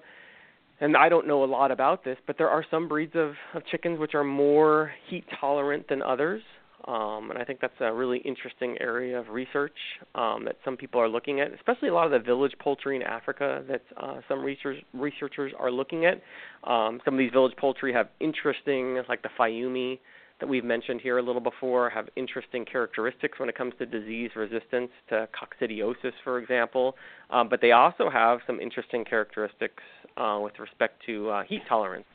[0.81, 3.65] and I don't know a lot about this, but there are some breeds of, of
[3.67, 6.41] chickens which are more heat tolerant than others.
[6.87, 9.75] Um, and I think that's a really interesting area of research
[10.13, 13.01] um, that some people are looking at, especially a lot of the village poultry in
[13.01, 16.21] Africa that uh, some research, researchers are looking at.
[16.69, 19.99] Um, some of these village poultry have interesting, like the Fayumi
[20.39, 24.29] that we've mentioned here a little before, have interesting characteristics when it comes to disease
[24.35, 26.95] resistance to coccidiosis, for example.
[27.31, 29.81] Um, but they also have some interesting characteristics
[30.17, 32.05] uh, with respect to uh, heat tolerance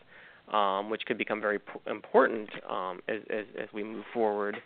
[0.52, 4.56] um, which could become very p- important um, as, as, as we move forward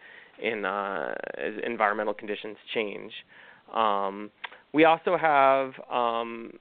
[0.42, 3.12] in uh, as environmental conditions change.
[3.74, 4.30] Um,
[4.72, 6.52] we also have um,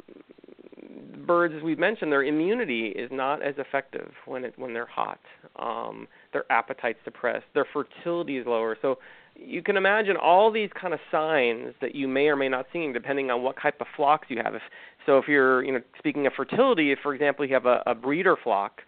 [1.26, 5.20] birds, as we've mentioned, their immunity is not as effective when it when they're hot.
[5.56, 7.46] Um, their appetite's depressed.
[7.54, 8.78] Their fertility is lower.
[8.82, 9.00] So
[9.36, 12.92] you can imagine all these kind of signs that you may or may not see,
[12.94, 14.54] depending on what type of flocks you have.
[14.56, 14.62] If,
[15.06, 17.96] so if you're, you know, speaking of fertility, if for example you have a, a
[17.96, 18.82] breeder flock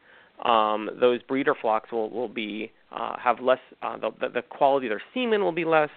[0.44, 4.92] um, those breeder flocks will will be uh, have less uh, the, the quality of
[4.92, 5.90] their semen will be less.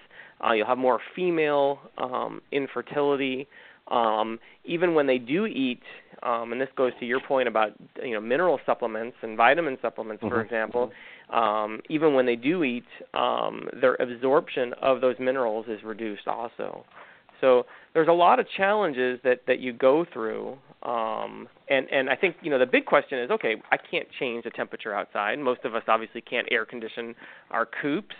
[0.45, 3.47] Uh, you'll have more female um, infertility.
[3.89, 5.81] Um, even when they do eat,
[6.21, 7.71] um, and this goes to your point about
[8.03, 10.33] you know mineral supplements and vitamin supplements, mm-hmm.
[10.33, 10.91] for example.
[11.31, 16.85] Um, even when they do eat, um, their absorption of those minerals is reduced also.
[17.41, 22.15] So there's a lot of challenges that that you go through um, and and I
[22.15, 25.65] think you know the big question is okay I can't change the temperature outside most
[25.65, 27.15] of us obviously can't air condition
[27.51, 28.15] our coops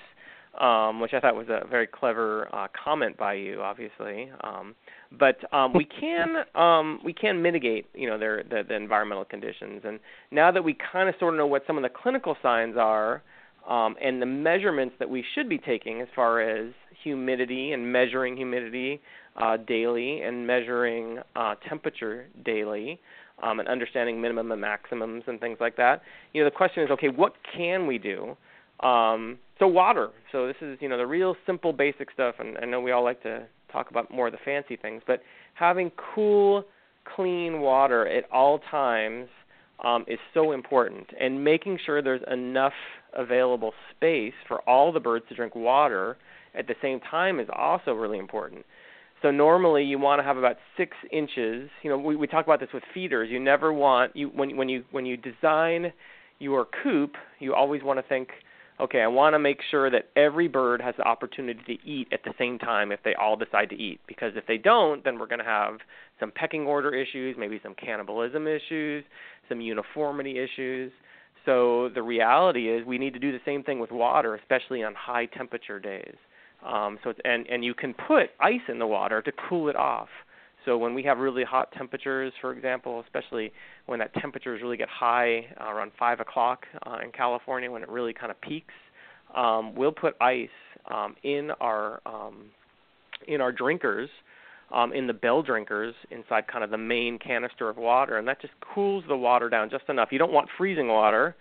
[0.60, 4.30] um, which I thought was a very clever uh, comment by you, obviously.
[4.44, 4.76] Um,
[5.18, 9.82] but um, we can um, we can mitigate, you know, their the, the environmental conditions.
[9.86, 10.00] And
[10.32, 13.22] now that we kind of sort of know what some of the clinical signs are,
[13.70, 18.36] um, and the measurements that we should be taking as far as humidity and measuring
[18.36, 19.00] humidity
[19.38, 23.00] uh, daily and measuring uh, temperature daily
[23.42, 26.02] um, and understanding minimum and maximums and things like that.
[26.34, 28.36] You know, the question is, okay, what can we do?
[28.86, 30.10] Um, so water.
[30.32, 33.04] So this is you know the real simple basic stuff, and I know we all
[33.04, 35.22] like to talk about more of the fancy things, but
[35.54, 36.64] having cool,
[37.16, 39.28] clean water at all times
[39.84, 42.74] um, is so important, and making sure there's enough
[43.16, 46.18] available space for all the birds to drink water
[46.56, 48.66] at the same time is also really important.
[49.22, 51.70] So normally you want to have about six inches.
[51.84, 53.30] You know, we, we talk about this with feeders.
[53.30, 55.92] You never want you when when you when you design
[56.40, 58.30] your coop, you always want to think,
[58.80, 62.24] okay, I want to make sure that every bird has the opportunity to eat at
[62.24, 64.00] the same time if they all decide to eat.
[64.08, 65.80] Because if they don't, then we're going to have
[66.20, 69.04] some pecking order issues, maybe some cannibalism issues,
[69.50, 70.94] some uniformity issues.
[71.50, 74.94] So the reality is we need to do the same thing with water, especially on
[74.94, 76.14] high temperature days.
[76.64, 79.76] Um, so it's, and and you can put ice in the water to cool it
[79.76, 80.10] off.
[80.66, 83.52] So when we have really hot temperatures, for example, especially
[83.88, 87.90] when that temperatures really get high uh, around five o'clock uh, in California, when it
[87.90, 88.76] really kind of peaks,
[89.36, 90.50] um, we'll put ice
[90.94, 92.52] um, in our um,
[93.28, 94.10] in our drinkers,
[94.72, 98.42] um, in the bell drinkers, inside kind of the main canister of water, and that
[98.42, 100.10] just cools the water down just enough.
[100.12, 101.36] You don't want freezing water.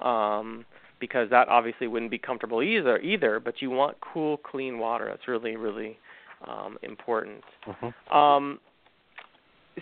[0.00, 0.64] Um,
[1.00, 5.28] because that obviously wouldn't be comfortable either either but you want cool clean water that's
[5.28, 5.98] really really
[6.46, 8.16] um important mm-hmm.
[8.16, 8.58] um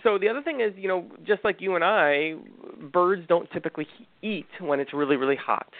[0.03, 2.33] so the other thing is you know just like you and i
[2.91, 3.87] birds don't typically
[4.21, 5.71] eat when it's really really hot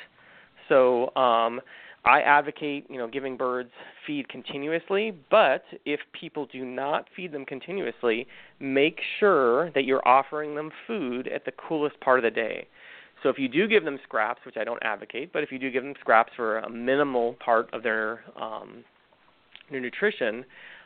[0.69, 1.61] so um
[2.07, 3.71] I advocate, you know, giving birds
[4.05, 8.27] feed continuously, but if people do not feed them continuously,
[8.59, 12.67] make sure that you're offering them food at the coolest part of the day.
[13.23, 15.71] So if you do give them scraps, which I don't advocate, but if you do
[15.71, 18.83] give them scraps for a minimal part of their um,
[19.69, 20.45] their nutrition,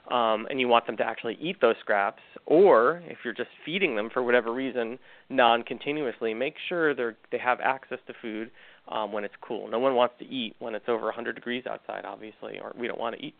[0.09, 3.95] um, and you want them to actually eat those scraps, or if you're just feeding
[3.95, 4.97] them for whatever reason
[5.29, 8.49] non-continuously, make sure they they have access to food
[8.87, 9.67] um, when it's cool.
[9.67, 12.99] No one wants to eat when it's over 100 degrees outside, obviously, or we don't
[12.99, 13.35] want to eat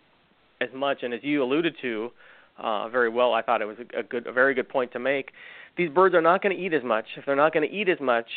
[0.62, 1.04] as much.
[1.04, 2.12] And as you alluded to
[2.58, 5.32] uh, very well, I thought it was a, good, a very good point to make.
[5.77, 7.06] These birds are not going to eat as much.
[7.17, 8.27] If they're not going to eat as much,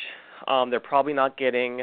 [0.46, 1.82] um, they're probably not getting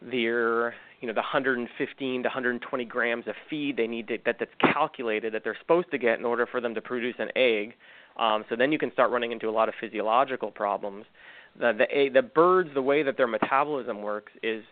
[0.00, 4.52] their you know the 115 to 120 grams of feed they need to, that that's
[4.72, 7.74] calculated that they're supposed to get in order for them to produce an egg.
[8.16, 11.04] Um, so then you can start running into a lot of physiological problems.
[11.58, 14.64] The the the birds the way that their metabolism works is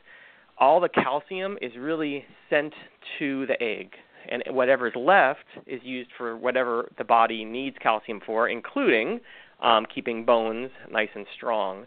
[0.59, 2.75] all the calcium is really sent
[3.19, 3.95] to the egg
[4.29, 9.21] and whatever is left is used for whatever the body needs calcium for, including
[9.63, 11.87] um, keeping bones nice and strong.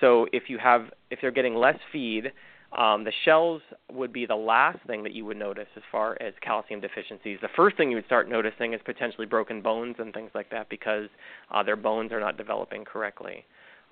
[0.00, 2.32] So if you have if they're getting less feed,
[2.76, 6.34] um, the shells would be the last thing that you would notice as far as
[6.40, 7.38] calcium deficiencies.
[7.40, 10.68] The first thing you would start noticing is potentially broken bones and things like that
[10.68, 11.08] because
[11.52, 13.44] uh, their bones are not developing correctly,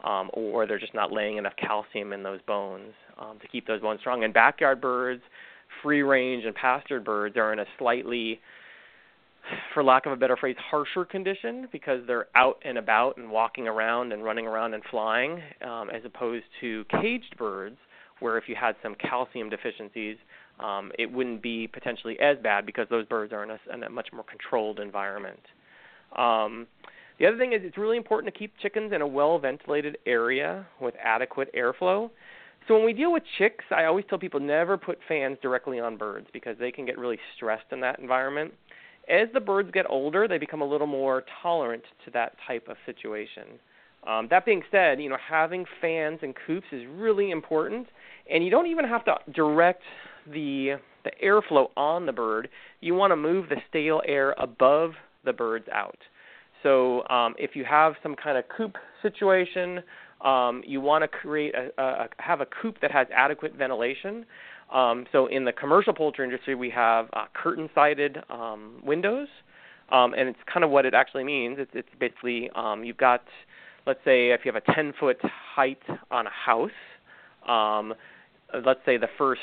[0.03, 3.81] um, or they're just not laying enough calcium in those bones um, to keep those
[3.81, 4.25] bones strong.
[4.25, 5.23] And backyard birds,
[5.83, 8.41] free range, and pastured birds are in a slightly
[9.75, 13.67] for lack of a better phrase, harsher condition because they're out and about and walking
[13.67, 17.77] around and running around and flying, um, as opposed to caged birds,
[18.21, 20.17] where if you had some calcium deficiencies,
[20.61, 23.91] um, it wouldn't be potentially as bad because those birds are in a, in a
[23.91, 25.41] much more controlled environment.
[26.17, 26.67] Um,
[27.23, 30.67] the other thing is it's really important to keep chickens in a well ventilated area
[30.79, 32.11] with adequate airflow.
[32.69, 35.97] So when we deal with chicks, I always tell people never put fans directly on
[35.97, 38.53] birds because they can get really stressed in that environment
[39.09, 42.77] as the birds get older, they become a little more tolerant to that type of
[42.87, 43.45] situation.
[44.07, 47.87] Um, that being said, you know, having fans and coops is really important,
[48.31, 49.83] and you don't even have to direct
[50.27, 52.49] the the airflow on the bird.
[52.81, 54.93] You want to move the stale air above
[55.25, 55.99] the birds out.
[56.63, 59.83] So um, if you have some kind of coop situation,
[60.21, 64.25] um, you want to create a, a have a coop that has adequate ventilation.
[64.73, 69.29] Um, so in the commercial poultry industry, we have uh, curtain-sided um, windows,
[69.91, 71.59] um, and it's kind of what it actually means.
[71.59, 73.23] It's, it's basically um, you've got,
[73.87, 75.19] let's say, if you have a 10-foot
[75.55, 76.71] height on a house,
[78.65, 79.41] let's say the first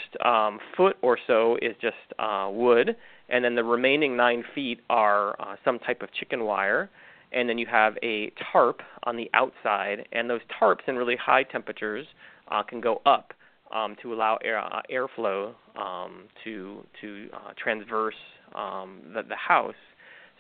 [0.76, 2.96] foot or so is just uh, wood,
[3.30, 6.89] and then the remaining nine feet are uh, some type of chicken wire,
[7.32, 11.44] and then you have a tarp on the outside, and those tarps in really high
[11.44, 12.06] temperatures
[12.52, 13.34] uh, can go up
[13.74, 18.16] um, to allow air, uh, airflow um, to to uh, transverse
[18.56, 19.76] um, the, the house.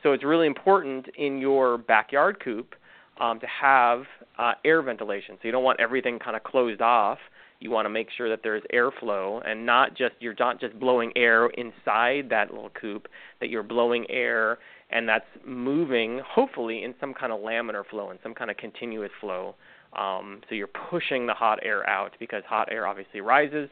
[0.01, 2.73] So it's really important in your backyard coop
[3.19, 4.03] um, to have
[4.37, 5.35] uh, air ventilation.
[5.41, 7.19] So you don't want everything kind of closed off.
[7.59, 11.11] You want to make sure that there's airflow and not just you're not just blowing
[11.17, 13.09] air inside that little coop,
[13.41, 14.59] that you're blowing air
[14.91, 19.11] and that's moving hopefully in some kind of laminar flow, and some kind of continuous
[19.19, 19.55] flow.
[19.97, 23.69] Um, so you're pushing the hot air out because hot air obviously rises,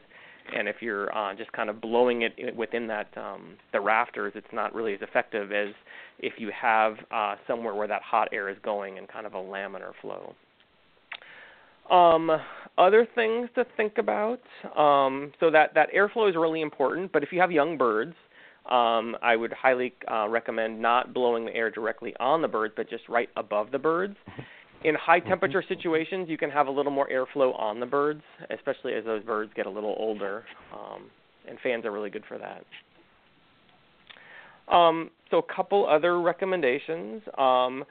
[0.54, 4.46] and if you're uh, just kind of blowing it within that um, the rafters, it's
[4.52, 5.74] not really as effective as
[6.18, 9.38] if you have uh, somewhere where that hot air is going in kind of a
[9.38, 10.34] laminar flow.
[11.90, 12.30] Um,
[12.76, 14.40] other things to think about.
[14.76, 17.12] Um, so that that airflow is really important.
[17.12, 18.14] But if you have young birds,
[18.68, 22.88] um, I would highly uh, recommend not blowing the air directly on the birds, but
[22.88, 24.16] just right above the birds.
[24.84, 28.94] In high temperature situations, you can have a little more airflow on the birds, especially
[28.94, 30.44] as those birds get a little older.
[30.72, 31.10] Um,
[31.48, 32.64] and fans are really good for that.
[34.72, 37.22] Um, so, a couple other recommendations.
[37.36, 37.84] Um,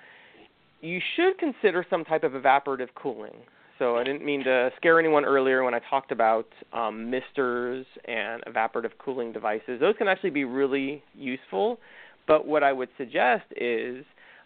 [0.80, 3.34] you should consider some type of evaporative cooling.
[3.80, 8.43] So I didn't mean to scare anyone earlier when I talked about um, misters and
[8.45, 9.80] evaporative cooling devices.
[9.80, 11.80] Those can actually be really useful.
[12.28, 14.03] But what I would suggest is,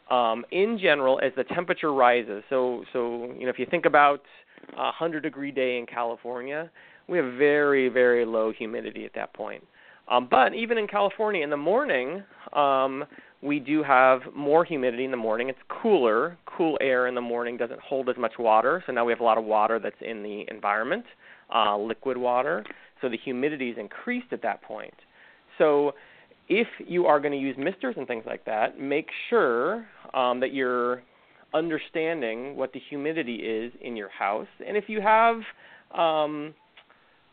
[0.10, 4.22] um, in general, as the temperature rises, so so you know if you think about
[4.74, 6.70] a 100 degree day in California,
[7.08, 9.64] we have very very low humidity at that point.
[10.08, 12.24] Um, but even in California in the morning,
[12.54, 13.06] um,
[13.42, 15.50] we do have more humidity in the morning.
[15.50, 16.38] It's cooler.
[16.46, 19.24] Cool air in the morning doesn't hold as much water, so now we have a
[19.24, 21.06] lot of water that's in the environment,
[21.54, 22.64] uh, liquid water.
[23.02, 24.94] So the humidity is increased at that point.
[25.58, 25.94] So
[26.50, 30.54] if you are going to use misters and things like that, make sure um, that
[30.54, 31.02] you're
[31.54, 34.48] understanding what the humidity is in your house.
[34.66, 35.38] And if you have
[35.98, 36.54] um,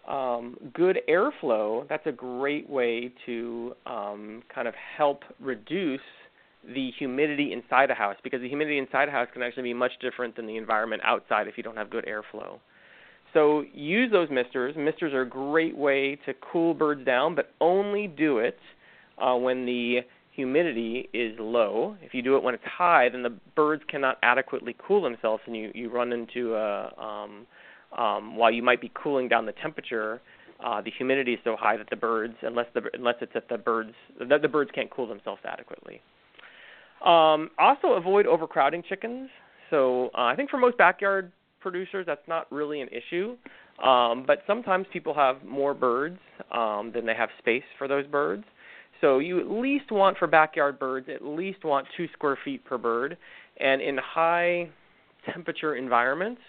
[0.09, 6.01] um, good airflow, that's a great way to um, kind of help reduce
[6.75, 9.93] the humidity inside a house because the humidity inside a house can actually be much
[10.01, 12.59] different than the environment outside if you don't have good airflow.
[13.35, 14.75] So use those misters.
[14.77, 18.59] Misters are a great way to cool birds down, but only do it
[19.19, 20.01] uh, when the
[20.35, 21.97] humidity is low.
[22.01, 25.55] If you do it when it's high, then the birds cannot adequately cool themselves, and
[25.55, 27.47] you you run into a um,
[27.97, 30.21] um, while you might be cooling down the temperature,
[30.65, 33.59] uh, the humidity is so high that the birds, unless the unless it's that the
[33.59, 36.01] birds the, the birds can't cool themselves adequately.
[37.05, 39.31] Um, also, avoid overcrowding chickens.
[39.71, 41.31] So uh, I think for most backyard
[41.61, 43.37] producers, that's not really an issue.
[43.85, 46.19] Um, but sometimes people have more birds
[46.51, 48.45] um, than they have space for those birds.
[49.01, 52.79] So you at least want for backyard birds, at least want two square feet per
[52.79, 53.17] bird.
[53.61, 54.71] And in high
[55.33, 56.41] temperature environments,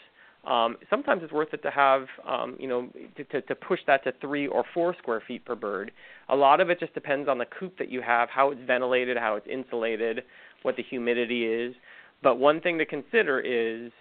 [0.45, 4.03] um, sometimes it's worth it to have, um, you know, to, to, to push that
[4.05, 5.91] to three or four square feet per bird.
[6.29, 9.17] A lot of it just depends on the coop that you have, how it's ventilated,
[9.17, 10.23] how it's insulated,
[10.61, 11.75] what the humidity is.
[12.23, 13.91] But one thing to consider is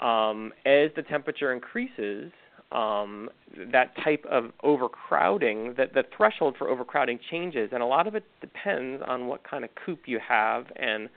[0.00, 2.30] um, as the temperature increases,
[2.70, 3.30] um,
[3.72, 8.24] that type of overcrowding, that the threshold for overcrowding changes, and a lot of it
[8.40, 11.08] depends on what kind of coop you have and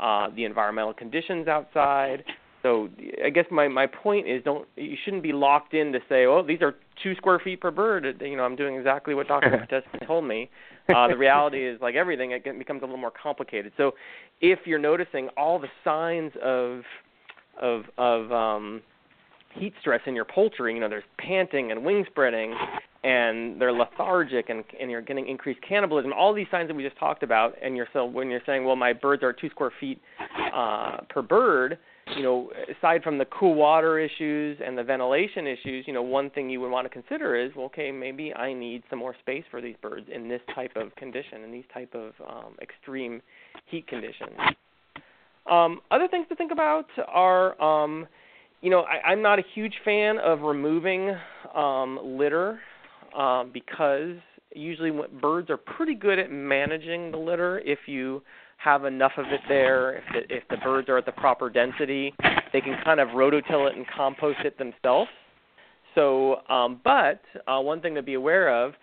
[0.00, 2.22] uh, the environmental conditions outside,
[2.68, 2.90] so
[3.24, 6.42] I guess my my point is don't you shouldn't be locked in to say, oh,
[6.46, 8.20] these are two square feet per bird.
[8.20, 9.48] You know, I'm doing exactly what Dr.
[9.70, 10.50] Pitesky told me.
[10.94, 13.72] Uh, the reality is, like everything, it becomes a little more complicated.
[13.76, 13.92] So
[14.42, 16.82] if you're noticing all the signs of
[17.60, 18.82] of of um,
[19.54, 22.54] heat stress in your poultry, you know, there's panting and wing spreading,
[23.02, 26.12] and they're lethargic, and and you're getting increased cannibalism.
[26.12, 28.76] All these signs that we just talked about, and you're so when you're saying, well,
[28.76, 30.02] my birds are two square feet
[30.52, 31.78] uh, per bird
[32.16, 36.30] you know, aside from the cool water issues and the ventilation issues, you know, one
[36.30, 39.44] thing you would want to consider is, well, okay, maybe I need some more space
[39.50, 43.20] for these birds in this type of condition, in these type of um, extreme
[43.66, 44.36] heat conditions.
[45.50, 48.06] Um, other things to think about are, um,
[48.60, 51.14] you know, I, I'm not a huge fan of removing
[51.54, 52.60] um, litter
[53.16, 54.16] um, because
[54.54, 58.22] usually birds are pretty good at managing the litter if you
[58.58, 59.96] have enough of it there.
[59.96, 62.12] If the, if the birds are at the proper density,
[62.52, 65.10] they can kind of rototill it and compost it themselves.
[65.94, 68.74] So, um, but uh, one thing to be aware of,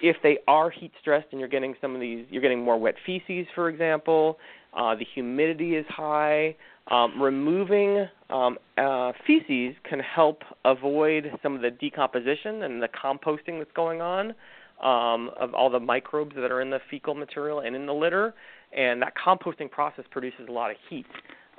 [0.00, 2.94] if they are heat stressed and you're getting some of these, you're getting more wet
[3.06, 4.38] feces, for example.
[4.76, 6.56] Uh, the humidity is high.
[6.90, 13.58] Um, removing um, uh, feces can help avoid some of the decomposition and the composting
[13.58, 14.34] that's going on
[14.82, 18.34] um, of all the microbes that are in the fecal material and in the litter
[18.76, 21.06] and that composting process produces a lot of heat.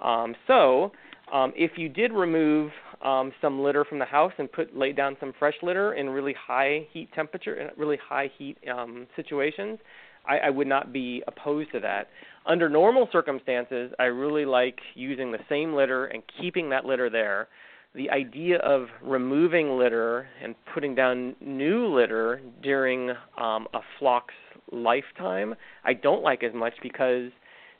[0.03, 0.91] Um, so,
[1.31, 2.71] um, if you did remove
[3.03, 6.33] um, some litter from the house and put lay down some fresh litter in really
[6.33, 9.79] high heat temperature, in really high heat um, situations,
[10.25, 12.07] I, I would not be opposed to that.
[12.45, 17.47] Under normal circumstances, I really like using the same litter and keeping that litter there.
[17.95, 24.33] The idea of removing litter and putting down new litter during um, a flock's
[24.71, 25.53] lifetime,
[25.85, 27.29] I don't like as much because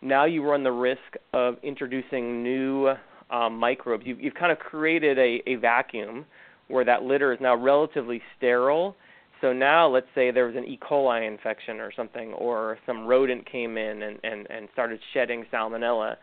[0.03, 0.99] now you run the risk
[1.34, 2.93] of introducing new
[3.32, 4.03] um, microbes.
[4.05, 6.26] You've, you've kind of created a, a vacuum
[6.68, 8.95] where that litter is now relatively sterile.
[9.41, 10.80] So now, let's say there was an E.
[10.80, 16.18] coli infection or something, or some rodent came in and, and, and started shedding salmonella.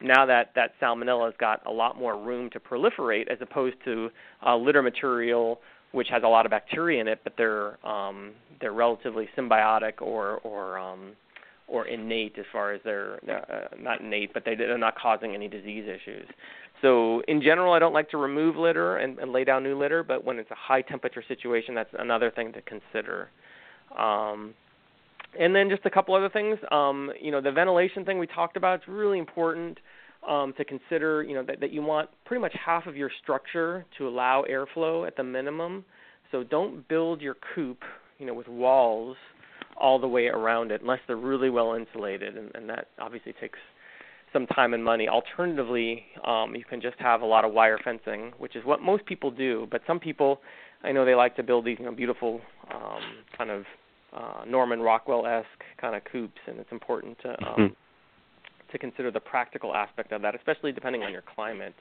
[0.00, 4.10] Now that that salmonella has got a lot more room to proliferate, as opposed to
[4.46, 5.60] uh, litter material
[5.92, 10.38] which has a lot of bacteria in it, but they're um, they're relatively symbiotic or
[10.44, 11.12] or um,
[11.68, 15.48] or innate as far as they're uh, not innate, but they, they're not causing any
[15.48, 16.28] disease issues.
[16.82, 20.02] So in general, I don't like to remove litter and, and lay down new litter,
[20.02, 23.30] but when it's a high temperature situation, that's another thing to consider.
[23.98, 24.54] Um,
[25.38, 26.58] and then just a couple other things.
[26.70, 29.78] Um, you know, the ventilation thing we talked about is really important
[30.28, 31.22] um, to consider.
[31.22, 35.06] You know that, that you want pretty much half of your structure to allow airflow
[35.06, 35.84] at the minimum.
[36.32, 37.78] So don't build your coop,
[38.18, 39.16] you know, with walls
[39.78, 43.58] all the way around it unless they're really well insulated, and, and that obviously takes
[44.32, 45.08] some time and money.
[45.08, 49.04] Alternatively, um, you can just have a lot of wire fencing, which is what most
[49.06, 49.66] people do.
[49.70, 50.40] But some people,
[50.82, 52.40] I know they like to build these you know, beautiful
[52.74, 53.00] um,
[53.36, 53.64] kind of
[54.16, 57.74] uh, Norman Rockwell-esque kind of coops, and it's important to um, mm-hmm.
[58.72, 61.74] to consider the practical aspect of that, especially depending on your climate.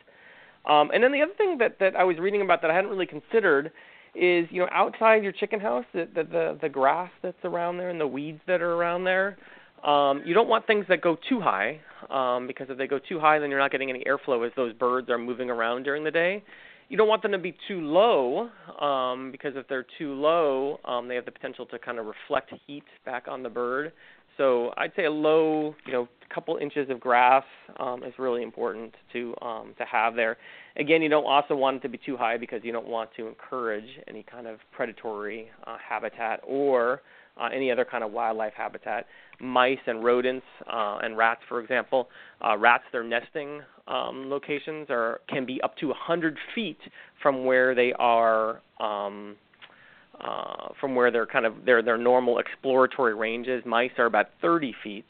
[0.69, 2.89] Um, and then the other thing that that I was reading about that I hadn't
[2.89, 3.71] really considered
[4.15, 7.89] is you know outside your chicken house the the the, the grass that's around there
[7.89, 9.38] and the weeds that are around there
[9.83, 11.79] um, you don't want things that go too high
[12.09, 14.73] um, because if they go too high then you're not getting any airflow as those
[14.73, 16.41] birds are moving around during the day
[16.89, 21.07] you don't want them to be too low um, because if they're too low um,
[21.07, 23.91] they have the potential to kind of reflect heat back on the bird
[24.38, 27.45] so I'd say a low, you know, couple inches of grass
[27.79, 30.38] um, is really important to um, to have there.
[30.75, 33.27] Again, you don't also want it to be too high because you don't want to
[33.27, 37.01] encourage any kind of predatory uh, habitat or
[37.39, 39.05] uh, any other kind of wildlife habitat.
[39.39, 42.09] Mice and rodents uh, and rats, for example,
[42.45, 46.79] uh, rats their nesting um, locations are can be up to 100 feet
[47.21, 48.61] from where they are.
[48.79, 49.36] Um,
[50.21, 53.61] uh, from where they're kind of their their normal exploratory ranges.
[53.65, 55.05] Mice are about 30 feet,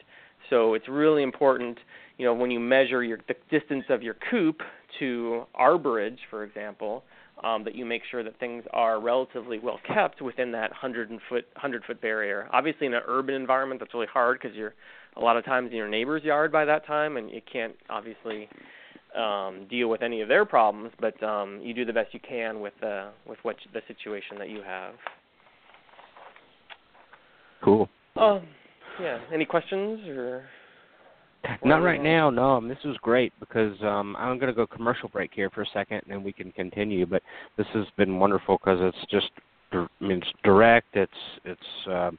[0.49, 1.77] so it's really important.
[2.17, 4.61] You know, when you measure your the distance of your coop
[4.99, 7.03] to harborage, for example,
[7.43, 11.45] um, that you make sure that things are relatively well kept within that 100 foot
[11.53, 12.47] 100 foot barrier.
[12.51, 14.73] Obviously, in an urban environment, that's really hard because you're
[15.17, 18.49] a lot of times in your neighbor's yard by that time, and you can't obviously
[19.17, 22.59] um, deal with any of their problems, but um, you do the best you can
[22.59, 24.95] with uh, with what the situation that you have.
[27.63, 27.89] Cool.
[28.15, 28.47] Um,
[29.01, 29.19] yeah.
[29.33, 30.43] Any questions or?
[31.63, 32.29] Not right now.
[32.29, 35.67] No, this was great because um, I'm going to go commercial break here for a
[35.73, 37.05] second, and then we can continue.
[37.05, 37.21] But
[37.57, 39.31] this has been wonderful because it's just,
[39.71, 40.95] I mean, it's direct.
[40.95, 41.11] It's
[41.43, 42.11] it's uh,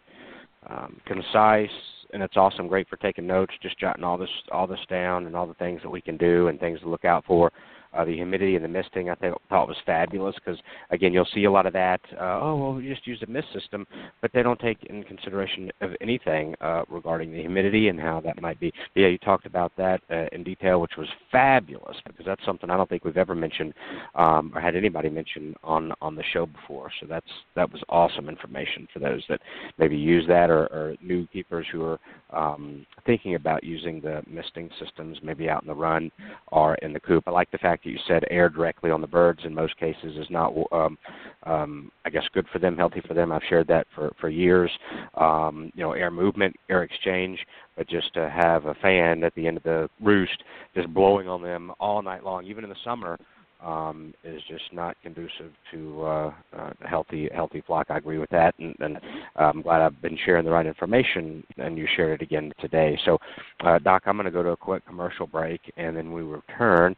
[0.69, 1.71] um, concise
[2.13, 5.37] and it's awesome, great for taking notes, just jotting all this all this down and
[5.37, 7.53] all the things that we can do and things to look out for.
[7.97, 11.45] Uh, the humidity and the misting I think, thought was fabulous because again you'll see
[11.45, 12.01] a lot of that.
[12.13, 13.87] Uh, oh well, we just use a mist system,
[14.21, 18.41] but they don't take in consideration of anything uh, regarding the humidity and how that
[18.41, 18.73] might be.
[18.95, 22.71] But yeah, you talked about that uh, in detail, which was fabulous because that's something
[22.71, 23.73] I don't think we've ever mentioned
[24.15, 26.91] um, or had anybody mention on on the show before.
[27.01, 29.41] So that's that was awesome information for those that
[29.79, 31.99] maybe use that or, or new keepers who are
[32.31, 36.11] um, thinking about using the misting systems, maybe out in the run
[36.49, 37.25] or in the coop.
[37.27, 40.27] I like the fact you said air directly on the birds in most cases is
[40.31, 40.99] not, um,
[41.45, 43.33] um, I guess, good for them, healthy for them.
[43.33, 44.71] I've shared that for for years.
[45.15, 47.39] Um, you know, air movement, air exchange,
[47.77, 50.43] but just to have a fan at the end of the roost
[50.75, 53.19] just blowing on them all night long, even in the summer
[53.67, 57.89] um, is just not conducive to uh, uh, a healthy healthy flock.
[57.91, 61.43] I agree with that, and, and uh, I'm glad I've been sharing the right information,
[61.59, 62.99] and you shared it again today.
[63.05, 63.19] So,
[63.65, 66.95] uh, Doc, I'm going to go to a quick commercial break, and then we return.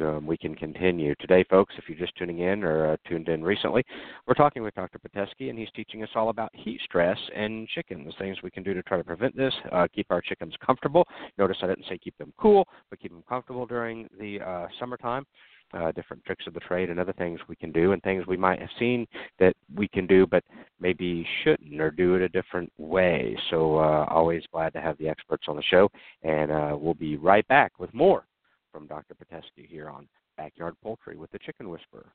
[0.00, 1.74] Um, we can continue today, folks.
[1.76, 3.84] If you're just tuning in or uh, tuned in recently,
[4.26, 4.98] we're talking with Dr.
[4.98, 8.72] Pitesky, and he's teaching us all about heat stress and chickens, things we can do
[8.72, 11.06] to try to prevent this, uh, keep our chickens comfortable.
[11.36, 15.26] Notice I didn't say keep them cool, but keep them comfortable during the uh, summertime
[15.74, 18.36] uh, different tricks of the trade and other things we can do and things we
[18.36, 19.06] might have seen
[19.38, 20.44] that we can do but
[20.80, 23.36] maybe shouldn't or do it a different way.
[23.50, 25.88] So uh, always glad to have the experts on the show
[26.22, 28.24] and uh, we'll be right back with more
[28.72, 29.14] from Dr.
[29.14, 32.12] Pitesky here on Backyard Poultry with the Chicken Whisperer.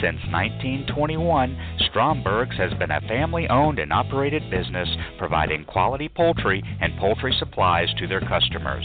[0.00, 1.56] Since 1921,
[1.88, 4.88] Stromberg's has been a family owned and operated business
[5.18, 8.84] providing quality poultry and poultry supplies to their customers.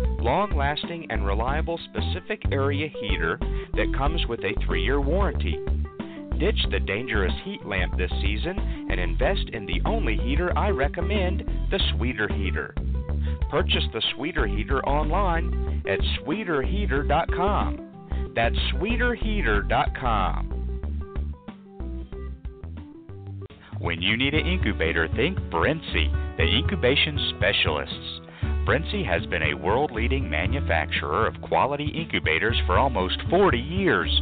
[0.21, 3.39] long lasting, and reliable specific area heater
[3.73, 5.57] that comes with a three year warranty.
[6.39, 8.57] Ditch the dangerous heat lamp this season
[8.89, 12.73] and invest in the only heater I recommend the Sweeter Heater.
[13.49, 18.33] Purchase the Sweeter Heater online at sweeterheater.com.
[18.35, 20.57] That's sweeterheater.com.
[23.79, 28.20] When you need an incubator, think Brinsea, the incubation specialists.
[28.65, 34.21] Brinsea has been a world leading manufacturer of quality incubators for almost 40 years.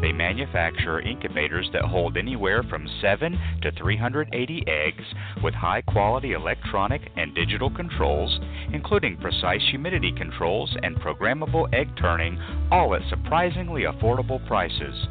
[0.00, 5.04] They manufacture incubators that hold anywhere from 7 to 380 eggs
[5.42, 8.40] with high quality electronic and digital controls,
[8.72, 12.40] including precise humidity controls and programmable egg turning,
[12.72, 15.06] all at surprisingly affordable prices.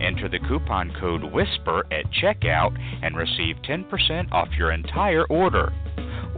[0.00, 5.72] Enter the coupon code WHISPER at checkout and receive 10% off your entire order.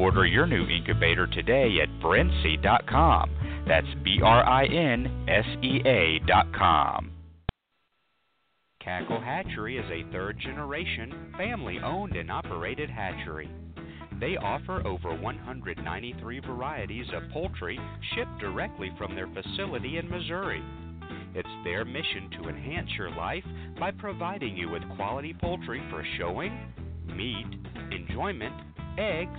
[0.03, 3.31] Order your new incubator today at brinsea.com.
[3.69, 7.13] That's B R I N S E A.com.
[8.81, 13.49] Cackle Hatchery is a third generation, family owned and operated hatchery.
[14.19, 17.79] They offer over 193 varieties of poultry
[18.17, 20.65] shipped directly from their facility in Missouri.
[21.33, 23.45] It's their mission to enhance your life
[23.79, 26.59] by providing you with quality poultry for showing,
[27.07, 27.47] meat,
[27.93, 28.55] enjoyment,
[28.99, 29.39] eggs,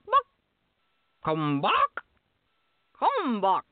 [1.23, 1.71] Come back.
[2.97, 3.63] Come back.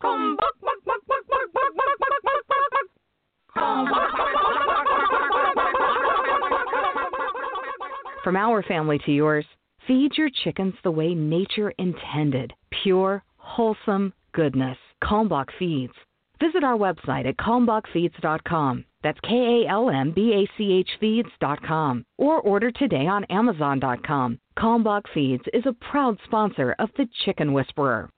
[0.00, 2.86] Come back, back, back, back, back, back, back, back, back, back, back.
[3.54, 4.10] Come back.
[8.24, 9.46] From our family to yours,
[9.86, 12.52] feed your chickens the way nature intended
[12.82, 14.76] pure, wholesome goodness.
[15.02, 15.92] Kalmbach Feeds.
[16.40, 18.84] Visit our website at kalmbachfeeds.com.
[19.02, 22.04] That's K A L M B A C H feeds.com.
[22.18, 24.38] Or order today on Amazon.com.
[24.58, 28.08] Kalmbach Feeds is a proud sponsor of the Chicken Whisperer.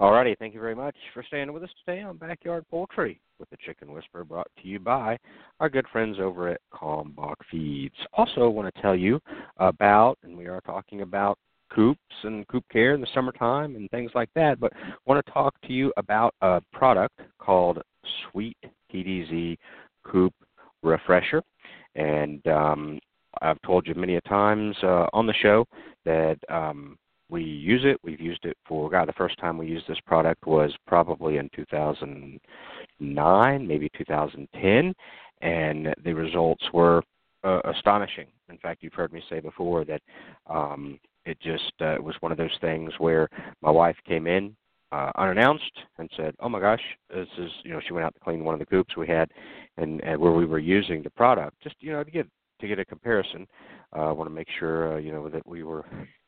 [0.00, 3.56] Alrighty, thank you very much for staying with us today on Backyard Poultry with the
[3.66, 5.18] Chicken Whisperer brought to you by
[5.60, 7.94] our good friends over at Kalmbach Feeds.
[8.14, 9.20] Also want to tell you
[9.58, 11.36] about, and we are talking about
[11.70, 14.72] coops and coop care in the summertime and things like that, but
[15.04, 17.82] want to talk to you about a product called
[18.30, 18.56] Sweet
[18.92, 19.58] PDZ
[20.04, 20.32] Coop
[20.82, 21.42] Refresher.
[21.96, 23.00] And um,
[23.42, 25.66] I've told you many a times uh, on the show
[26.04, 26.96] that um,
[27.28, 27.98] we use it.
[28.02, 29.06] We've used it for God.
[29.08, 34.94] The first time we used this product was probably in 2009, maybe 2010,
[35.40, 37.02] and the results were
[37.44, 38.26] uh, astonishing.
[38.48, 40.02] In fact, you've heard me say before that
[40.46, 43.28] um, it just uh, was one of those things where
[43.62, 44.56] my wife came in
[44.90, 46.80] uh, unannounced and said, "Oh my gosh,
[47.10, 49.30] this is you know." She went out to clean one of the coops we had,
[49.76, 52.26] and, and where we were using the product, just you know to get
[52.60, 53.46] to get a comparison.
[53.96, 55.84] Uh, I want to make sure uh, you know that we were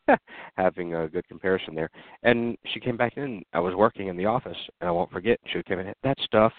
[0.56, 1.90] having a good comparison there.
[2.22, 3.42] And she came back in.
[3.52, 5.38] I was working in the office, and I won't forget.
[5.52, 5.92] She came in.
[6.02, 6.52] That stuff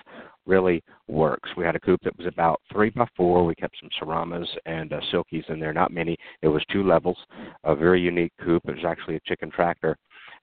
[0.45, 1.49] really works.
[1.55, 3.45] We had a coop that was about three by four.
[3.45, 5.73] We kept some Seramas and uh, Silkies in there.
[5.73, 6.17] Not many.
[6.41, 7.17] It was two levels.
[7.63, 8.63] A very unique coop.
[8.67, 9.97] It was actually a chicken tractor.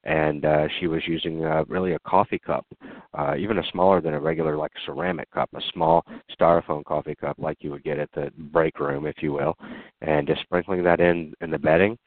[0.09, 2.67] And uh, she was using uh, really a coffee cup,
[3.13, 6.03] uh, even a smaller than a regular like ceramic cup, a small
[6.39, 9.55] styrofoam coffee cup like you would get at the break room, if you will,
[10.01, 11.99] and just sprinkling that in in the bedding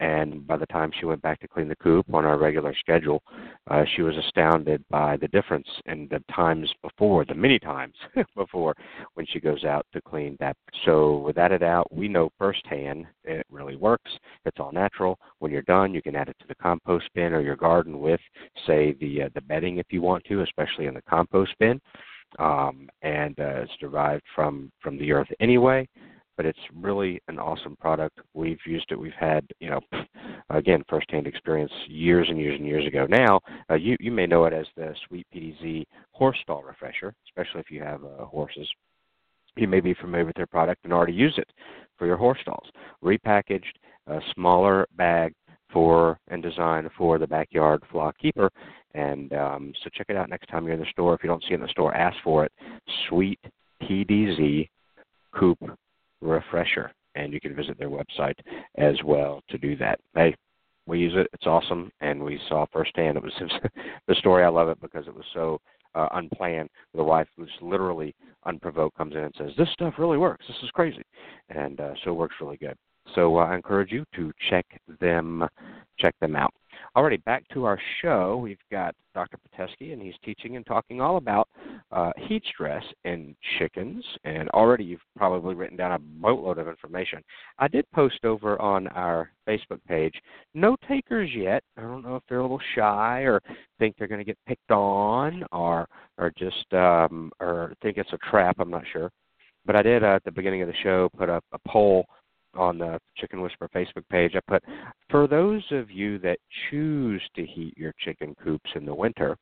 [0.00, 3.22] and by the time she went back to clean the coop on our regular schedule,
[3.68, 7.94] uh, she was astounded by the difference in the times before, the many times
[8.36, 8.74] before,
[9.14, 10.56] when she goes out to clean that.
[10.84, 14.10] So without a doubt, we know firsthand it really works.
[14.44, 15.18] It's all natural.
[15.40, 18.20] When you're done, you can add it to the compost bin or your garden with,
[18.66, 21.80] say, the uh, the bedding if you want to, especially in the compost bin.
[22.38, 25.88] Um, and uh, it's derived from from the earth anyway
[26.38, 28.20] but it's really an awesome product.
[28.32, 28.98] We've used it.
[28.98, 29.80] We've had, you know,
[30.50, 33.06] again, firsthand experience years and years and years ago.
[33.10, 37.60] Now, uh, you you may know it as the Sweet PDZ Horse Stall Refresher, especially
[37.60, 38.68] if you have uh, horses.
[39.56, 41.48] You may be familiar with their product and already use it
[41.98, 42.68] for your horse stalls.
[43.02, 43.74] Repackaged,
[44.06, 45.34] a smaller bag
[45.72, 48.48] for and designed for the backyard flock keeper.
[48.94, 51.14] And um, so check it out next time you're in the store.
[51.14, 52.52] If you don't see it in the store, ask for it.
[53.08, 53.40] Sweet
[53.82, 54.68] PDZ
[55.34, 55.58] Coop
[56.20, 56.92] refresher.
[57.14, 58.38] And you can visit their website
[58.76, 59.98] as well to do that.
[60.14, 60.36] Hey,
[60.86, 61.26] we use it.
[61.32, 63.16] It's awesome, and we saw firsthand.
[63.16, 63.32] It was
[64.08, 64.44] the story.
[64.44, 65.60] I love it because it was so
[65.94, 66.70] uh, unplanned.
[66.94, 68.14] The wife was literally
[68.46, 70.46] unprovoked comes in and says, "This stuff really works.
[70.46, 71.02] This is crazy,"
[71.50, 72.76] and uh, so it works really good.
[73.14, 74.66] So uh, I encourage you to check
[75.00, 75.46] them
[75.98, 76.54] check them out.
[76.96, 78.36] Alrighty, back to our show.
[78.36, 79.38] We've got Dr.
[79.38, 81.48] Pitesky, and he's teaching and talking all about
[81.90, 84.04] uh, heat stress in chickens.
[84.24, 87.22] And already you've probably written down a boatload of information.
[87.58, 90.14] I did post over on our Facebook page.
[90.54, 91.62] No takers yet.
[91.76, 93.40] I don't know if they're a little shy or
[93.78, 98.30] think they're going to get picked on, or or just um, or think it's a
[98.30, 98.56] trap.
[98.58, 99.10] I'm not sure.
[99.64, 102.06] But I did uh, at the beginning of the show put up a poll
[102.58, 104.62] on the Chicken Whisperer Facebook page, I put,
[105.10, 106.38] for those of you that
[106.70, 109.36] choose to heat your chicken coops in the winter,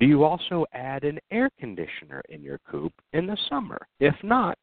[0.00, 3.78] do you also add an air conditioner in your coop in the summer?
[4.00, 4.58] If not,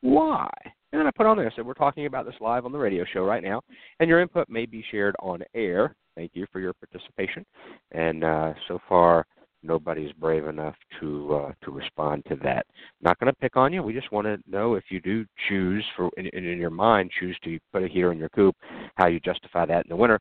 [0.00, 0.48] why?
[0.92, 2.78] And then I put on there, I said, we're talking about this live on the
[2.78, 3.62] radio show right now,
[4.00, 5.94] and your input may be shared on air.
[6.16, 7.44] Thank you for your participation.
[7.92, 9.24] And uh, so far,
[9.62, 12.66] nobody's brave enough to uh, to respond to that.
[13.00, 13.82] Not going to pick on you.
[13.82, 17.38] We just want to know if you do choose for in, in your mind choose
[17.44, 18.56] to put a heater in your coop,
[18.96, 20.20] how you justify that in the winter.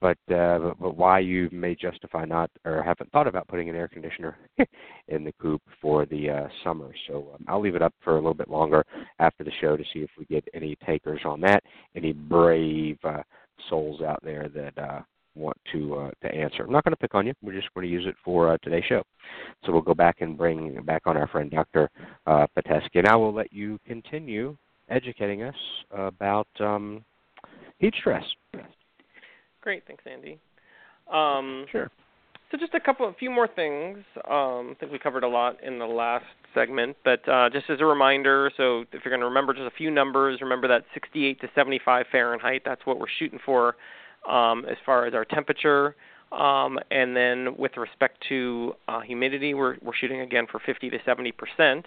[0.00, 3.76] But, uh, but but why you may justify not or haven't thought about putting an
[3.76, 4.36] air conditioner
[5.06, 6.92] in the coop for the uh, summer.
[7.06, 8.84] So um, I'll leave it up for a little bit longer
[9.20, 11.62] after the show to see if we get any takers on that.
[11.94, 13.22] Any brave uh,
[13.70, 15.02] souls out there that uh,
[15.34, 16.64] want to uh, to answer.
[16.64, 17.34] I'm not going to pick on you.
[17.42, 19.02] We're just going to use it for uh, today's show.
[19.64, 21.90] So we'll go back and bring back on our friend Dr.
[22.26, 24.56] Uh, Pitesky, and I will let you continue
[24.88, 25.54] educating us
[25.90, 27.04] about um,
[27.78, 28.24] heat stress.
[29.60, 30.38] Great, thanks, Andy.
[31.12, 31.90] Um, sure.
[32.50, 33.98] So just a couple, a few more things.
[34.28, 37.80] Um, I think we covered a lot in the last segment, but uh, just as
[37.80, 41.40] a reminder, so if you're going to remember just a few numbers, remember that 68
[41.40, 42.60] to 75 Fahrenheit.
[42.62, 43.76] That's what we're shooting for
[44.28, 45.94] um, as far as our temperature.
[46.32, 50.98] Um, and then with respect to uh, humidity, we're, we're shooting again for 50 to
[51.04, 51.86] 70 percent.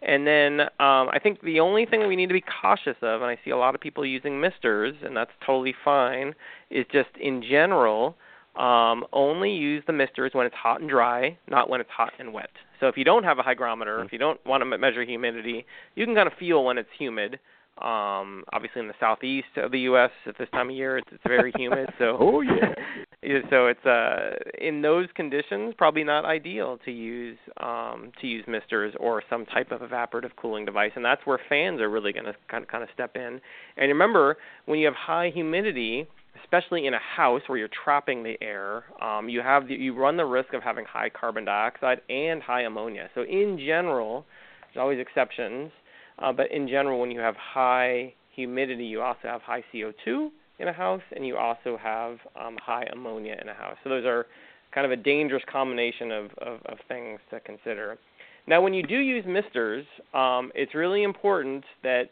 [0.00, 3.30] And then um, I think the only thing we need to be cautious of, and
[3.30, 6.34] I see a lot of people using misters, and that's totally fine,
[6.70, 8.16] is just in general,
[8.56, 12.32] um, only use the misters when it's hot and dry, not when it's hot and
[12.32, 12.50] wet.
[12.80, 15.64] So if you don't have a hygrometer, if you don't want to measure humidity,
[15.94, 17.38] you can kind of feel when it's humid.
[17.78, 20.10] Um, obviously, in the southeast of the U.S.
[20.26, 21.88] at this time of year, it's, it's very humid.
[21.98, 22.40] So, oh
[23.22, 23.38] yeah.
[23.50, 28.94] so it's uh, in those conditions probably not ideal to use um, to use misters
[29.00, 32.34] or some type of evaporative cooling device, and that's where fans are really going to
[32.50, 33.40] kind of kind of step in.
[33.76, 36.06] And remember, when you have high humidity,
[36.44, 40.18] especially in a house where you're trapping the air, um, you have the, you run
[40.18, 43.08] the risk of having high carbon dioxide and high ammonia.
[43.14, 44.26] So in general,
[44.72, 45.72] there's always exceptions
[46.18, 50.68] uh, but in general, when you have high humidity, you also have high CO2 in
[50.68, 53.76] a house, and you also have um, high ammonia in a house.
[53.82, 54.26] So those are
[54.74, 57.98] kind of a dangerous combination of, of, of things to consider.
[58.46, 59.84] Now, when you do use misters,
[60.14, 62.04] um, it's really important that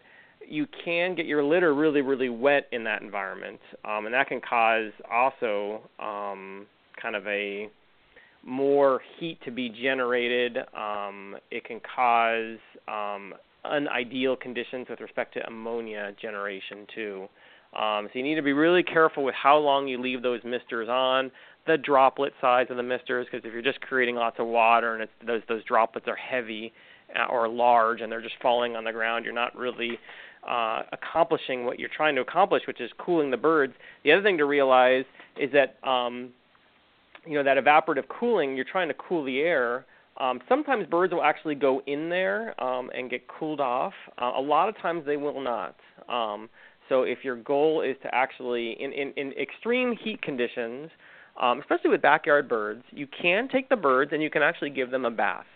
[0.47, 4.41] you can get your litter really, really wet in that environment, um, and that can
[4.41, 6.67] cause also um,
[7.01, 7.69] kind of a
[8.45, 10.57] more heat to be generated.
[10.77, 13.35] Um, it can cause um,
[13.65, 17.29] unideal conditions with respect to ammonia generation too.
[17.79, 20.89] Um, so you need to be really careful with how long you leave those misters
[20.89, 21.31] on,
[21.67, 25.09] the droplet size of the misters, because if you're just creating lots of water and
[25.25, 26.73] those those droplets are heavy
[27.19, 29.99] uh, or large and they're just falling on the ground, you're not really
[30.49, 33.75] uh, accomplishing what you're trying to accomplish, which is cooling the birds.
[34.05, 35.05] The other thing to realize
[35.39, 36.31] is that um,
[37.27, 39.85] you know that evaporative cooling, you're trying to cool the air.
[40.21, 43.95] Um, sometimes birds will actually go in there um, and get cooled off.
[44.21, 45.77] Uh, a lot of times they will not.
[46.09, 46.51] Um,
[46.91, 50.91] so if your goal is to actually, in, in, in extreme heat conditions,
[51.41, 54.91] um, especially with backyard birds, you can take the birds and you can actually give
[54.91, 55.47] them a bath.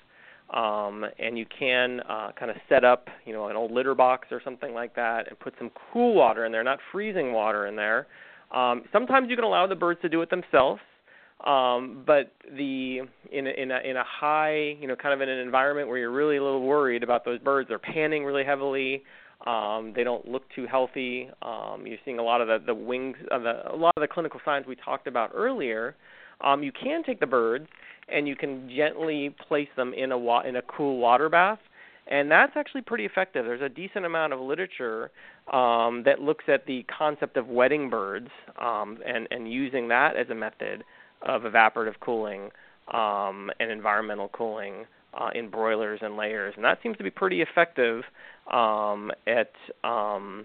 [0.53, 4.29] Um, and you can uh, kind of set up, you know, an old litter box
[4.31, 7.77] or something like that, and put some cool water in there, not freezing water in
[7.77, 8.07] there.
[8.53, 10.81] Um, sometimes you can allow the birds to do it themselves,
[11.43, 13.01] um, but the
[13.33, 15.99] in a, in a in a high, you know, kind of in an environment where
[15.99, 19.03] you're really a little worried about those birds, they're panning really heavily.
[19.47, 21.29] Um, they don't look too healthy.
[21.43, 24.09] Um, you're seeing a lot of the, the wings, uh, the, a lot of the
[24.09, 25.97] clinical signs we talked about earlier.
[26.41, 27.67] Um, you can take the birds
[28.09, 31.59] and you can gently place them in a wa- in a cool water bath,
[32.07, 33.45] and that's actually pretty effective.
[33.45, 35.11] There's a decent amount of literature
[35.53, 38.29] um, that looks at the concept of wetting birds
[38.61, 40.85] um, and and using that as a method
[41.25, 42.51] of evaporative cooling
[42.93, 44.87] um, and environmental cooling
[45.19, 48.03] uh, in broilers and layers, and that seems to be pretty effective
[48.53, 49.53] um, at
[49.89, 50.45] um,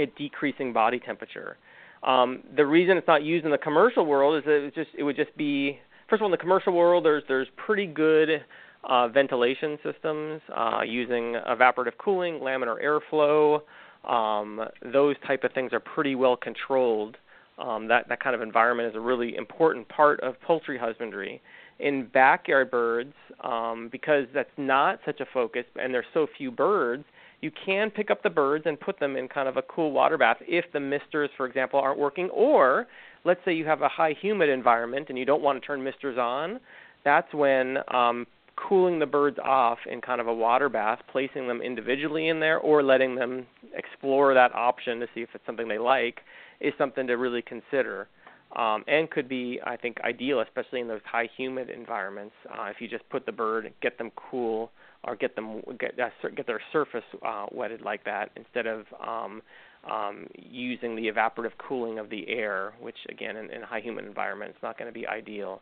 [0.00, 1.56] at decreasing body temperature.
[2.02, 5.02] Um, the reason it's not used in the commercial world is that it just it
[5.02, 8.42] would just be first of all in the commercial world there's there's pretty good
[8.84, 13.60] uh, ventilation systems uh, using evaporative cooling, laminar airflow.
[14.08, 14.60] Um,
[14.92, 17.16] those type of things are pretty well controlled.
[17.58, 21.40] Um, that that kind of environment is a really important part of poultry husbandry
[21.78, 27.04] in backyard birds, um, because that's not such a focus and there's so few birds,
[27.40, 30.16] you can pick up the birds and put them in kind of a cool water
[30.16, 32.30] bath if the misters, for example, aren't working.
[32.30, 32.86] Or
[33.24, 36.18] let's say you have a high humid environment and you don't want to turn misters
[36.18, 36.60] on.
[37.04, 41.60] That's when um, cooling the birds off in kind of a water bath, placing them
[41.60, 43.44] individually in there, or letting them
[43.74, 46.20] explore that option to see if it's something they like,
[46.62, 48.08] is something to really consider
[48.56, 52.34] um, and could be, I think, ideal, especially in those high humid environments.
[52.50, 54.70] Uh, if you just put the bird, get them cool,
[55.04, 59.42] or get them get uh, get their surface uh, wetted like that, instead of um,
[59.90, 64.04] um, using the evaporative cooling of the air, which again, in, in a high humid
[64.04, 65.60] environment, it's not going to be ideal.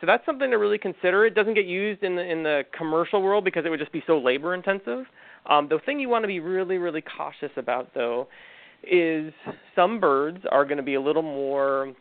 [0.00, 1.24] So that's something to really consider.
[1.24, 4.02] It doesn't get used in the in the commercial world because it would just be
[4.06, 5.06] so labor intensive.
[5.48, 8.26] Um, the thing you want to be really really cautious about though
[8.90, 9.32] is
[9.74, 11.92] some birds are going to be a little more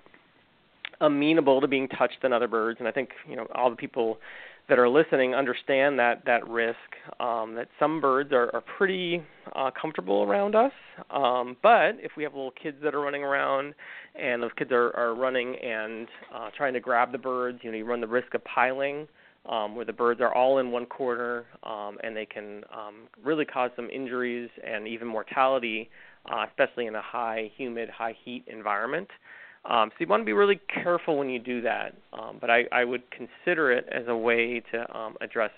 [1.01, 4.17] amenable to being touched than other birds, and I think you know all the people
[4.69, 6.77] that are listening understand that that risk.
[7.19, 9.21] Um, that some birds are, are pretty
[9.55, 10.71] uh, comfortable around us,
[11.11, 13.73] um, but if we have little kids that are running around,
[14.15, 17.77] and those kids are, are running and uh, trying to grab the birds, you know,
[17.77, 19.07] you run the risk of piling.
[19.45, 23.43] Um, where the birds are all in one corner um, and they can um, really
[23.43, 25.89] cause some injuries and even mortality,
[26.31, 29.07] uh, especially in a high humid, high heat environment.
[29.65, 31.95] Um, so you want to be really careful when you do that.
[32.11, 35.51] Um, but I, I would consider it as a way to um, address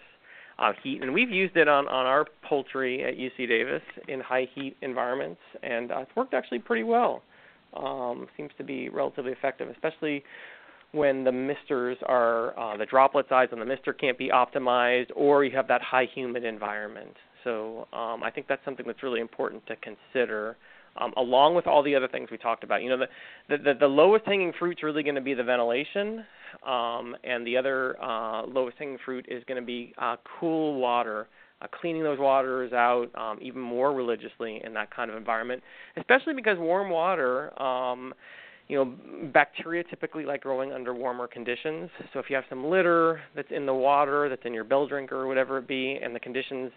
[0.59, 4.47] uh, heat, and we've used it on, on our poultry at UC Davis in high
[4.55, 7.23] heat environments, and uh, it's worked actually pretty well.
[7.75, 10.23] Um, seems to be relatively effective, especially
[10.93, 15.43] when the misters are uh, the droplet size on the mister can't be optimized, or
[15.43, 17.15] you have that high humid environment.
[17.45, 20.57] So um, I think that's something that's really important to consider
[20.97, 22.83] um, along with all the other things we talked about.
[22.83, 23.05] You know,
[23.47, 26.25] the the, the lowest hanging fruit is really going to be the ventilation,
[26.65, 31.27] um, and the other uh, lowest hanging fruit is going to be uh, cool water.
[31.61, 35.63] Uh, cleaning those waters out um, even more religiously in that kind of environment,
[35.95, 38.13] especially because warm water, um,
[38.67, 38.93] you know,
[39.31, 41.89] bacteria typically like growing under warmer conditions.
[42.11, 45.15] So if you have some litter that's in the water, that's in your bell drinker
[45.15, 46.71] or whatever it be, and the conditions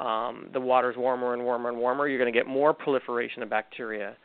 [0.00, 3.50] um, the water's warmer and warmer and warmer, you're going to get more proliferation of
[3.50, 4.16] bacteria.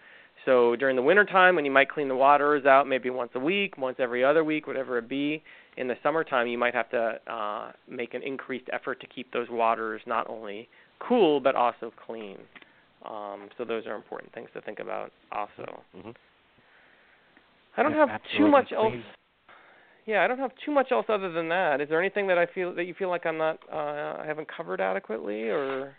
[0.46, 3.78] So during the wintertime, when you might clean the waters out maybe once a week,
[3.78, 5.44] once every other week, whatever it be,
[5.78, 9.48] in the summertime, you might have to uh, make an increased effort to keep those
[9.50, 10.68] waters not only
[11.00, 12.38] cool but also clean.
[13.06, 15.82] Um, so those are important things to think about also.
[15.96, 16.12] Mm-hmm.
[17.78, 18.94] I don't have too much else
[20.10, 21.82] yeah, I don't have too much else other than that.
[21.82, 24.48] Is there anything that I feel that you feel like I'm not uh I haven't
[24.52, 25.96] covered adequately or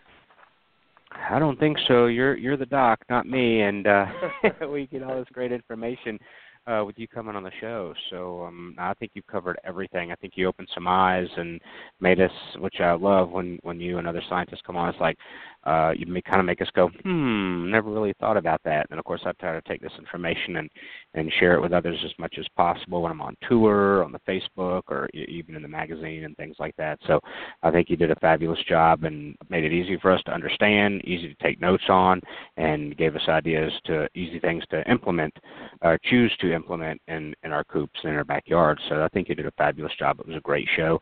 [1.29, 2.07] I don't think so.
[2.07, 4.05] You're you're the doc, not me, and uh
[4.69, 6.19] we get all this great information
[6.67, 7.93] uh with you coming on the show.
[8.09, 10.11] So um I think you've covered everything.
[10.11, 11.61] I think you opened some eyes and
[12.01, 14.89] made us which I love when when you and other scientists come on.
[14.89, 15.17] It's like
[15.63, 18.87] uh, you may kind of make us go, hmm, never really thought about that.
[18.89, 20.69] And of course, I try to take this information and
[21.13, 24.19] and share it with others as much as possible when I'm on tour, on the
[24.19, 26.99] Facebook, or even in the magazine and things like that.
[27.05, 27.19] So
[27.63, 31.03] I think you did a fabulous job and made it easy for us to understand,
[31.03, 32.21] easy to take notes on,
[32.55, 35.33] and gave us ideas to easy things to implement,
[35.81, 38.79] uh, choose to implement in in our coops and in our backyard.
[38.89, 40.19] So I think you did a fabulous job.
[40.19, 41.01] It was a great show,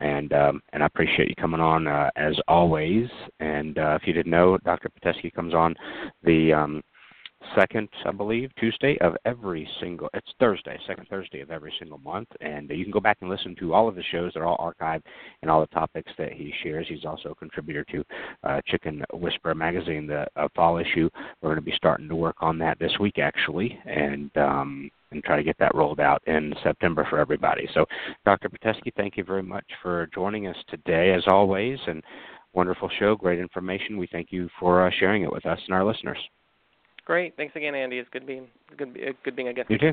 [0.00, 3.08] and um, and I appreciate you coming on uh, as always.
[3.40, 4.90] And uh, if you didn't know, Dr.
[4.90, 5.74] Pitesky comes on
[6.22, 6.82] the um,
[7.56, 10.08] second, I believe, Tuesday of every single.
[10.14, 13.54] It's Thursday, second Thursday of every single month, and you can go back and listen
[13.60, 14.32] to all of the shows.
[14.34, 15.02] They're all archived
[15.42, 16.86] and all the topics that he shares.
[16.88, 18.04] He's also a contributor to
[18.44, 21.08] uh, Chicken Whisperer magazine, the uh, fall issue.
[21.40, 24.30] We're going to be starting to work on that this week, actually, and.
[24.36, 27.68] Um, and try to get that rolled out in September for everybody.
[27.72, 27.86] So,
[28.24, 28.48] Dr.
[28.48, 32.02] Pitesky, thank you very much for joining us today, as always, and
[32.52, 33.96] wonderful show, great information.
[33.96, 36.18] We thank you for uh, sharing it with us and our listeners.
[37.04, 37.36] Great.
[37.36, 37.98] Thanks again, Andy.
[37.98, 39.70] It's good being good, good being a guest.
[39.70, 39.92] You too.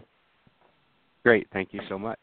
[1.23, 1.47] Great.
[1.51, 2.19] Thank you so much.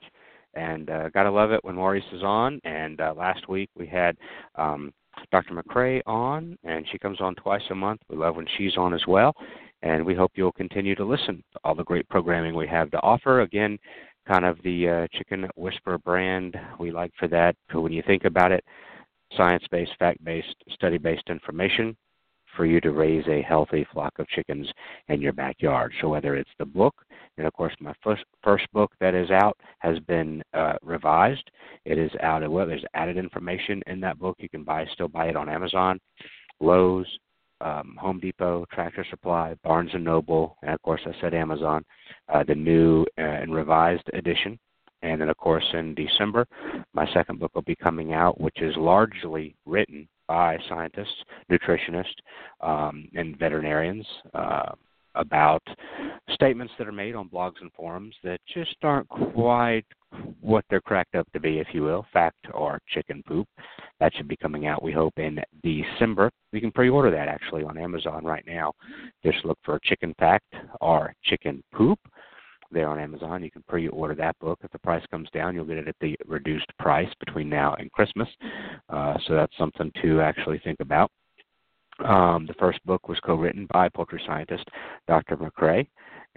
[0.54, 2.60] And uh, gotta love it when Maurice is on.
[2.64, 4.16] And uh, last week we had
[4.56, 4.92] um,
[5.30, 5.54] Dr.
[5.54, 8.00] McCrea on, and she comes on twice a month.
[8.08, 9.34] We love when she's on as well.
[9.82, 13.00] And we hope you'll continue to listen to all the great programming we have to
[13.02, 13.42] offer.
[13.42, 13.78] Again,
[14.26, 17.54] kind of the uh, Chicken Whisper brand we like for that.
[17.72, 18.64] When you think about it,
[19.36, 21.96] science based, fact based, study based information
[22.58, 24.68] for you to raise a healthy flock of chickens
[25.06, 25.92] in your backyard.
[26.00, 26.94] So whether it's the book,
[27.38, 31.48] and of course my first first book that is out has been uh, revised.
[31.84, 32.48] It is out.
[32.50, 34.36] Well, there's added information in that book.
[34.40, 36.00] You can buy still buy it on Amazon,
[36.58, 37.06] Lowe's,
[37.60, 41.84] um, Home Depot, Tractor Supply, Barnes and Noble, and of course I said Amazon.
[42.28, 44.58] Uh, the new uh, and revised edition.
[45.02, 46.44] And then, of course, in December,
[46.92, 52.04] my second book will be coming out, which is largely written by scientists, nutritionists,
[52.60, 54.72] um, and veterinarians uh,
[55.14, 55.62] about
[56.30, 59.84] statements that are made on blogs and forums that just aren't quite
[60.40, 63.46] what they're cracked up to be, if you will, fact or chicken poop.
[64.00, 66.30] That should be coming out, we hope, in December.
[66.52, 68.72] You can pre order that actually on Amazon right now.
[69.24, 71.98] Just look for Chicken Fact or Chicken Poop
[72.70, 73.42] there on Amazon.
[73.42, 74.58] You can pre-order that book.
[74.62, 77.90] If the price comes down, you'll get it at the reduced price between now and
[77.92, 78.28] Christmas.
[78.88, 81.10] Uh, so that's something to actually think about.
[82.04, 84.64] Um, the first book was co-written by poultry scientist
[85.06, 85.36] Dr.
[85.36, 85.86] McCrea,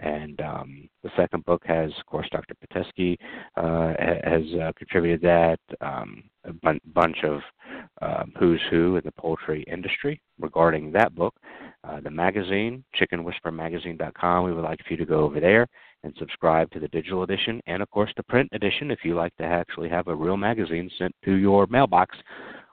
[0.00, 2.54] and um, the second book has, of course, Dr.
[2.54, 3.16] Pitesky
[3.56, 3.94] uh,
[4.24, 5.60] has uh, contributed that.
[5.80, 7.40] Um, a bun- bunch of
[8.00, 11.34] uh, who's who in the poultry industry regarding that book.
[11.84, 14.44] Uh, the magazine, chickenwhisperermagazine.com.
[14.44, 15.68] We would like for you to go over there
[16.04, 19.36] and subscribe to the digital edition and, of course, the print edition if you like
[19.36, 22.16] to actually have a real magazine sent to your mailbox.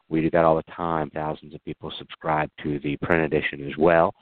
[0.09, 1.09] We do that all the time.
[1.11, 4.13] Thousands of people subscribe to the print edition as well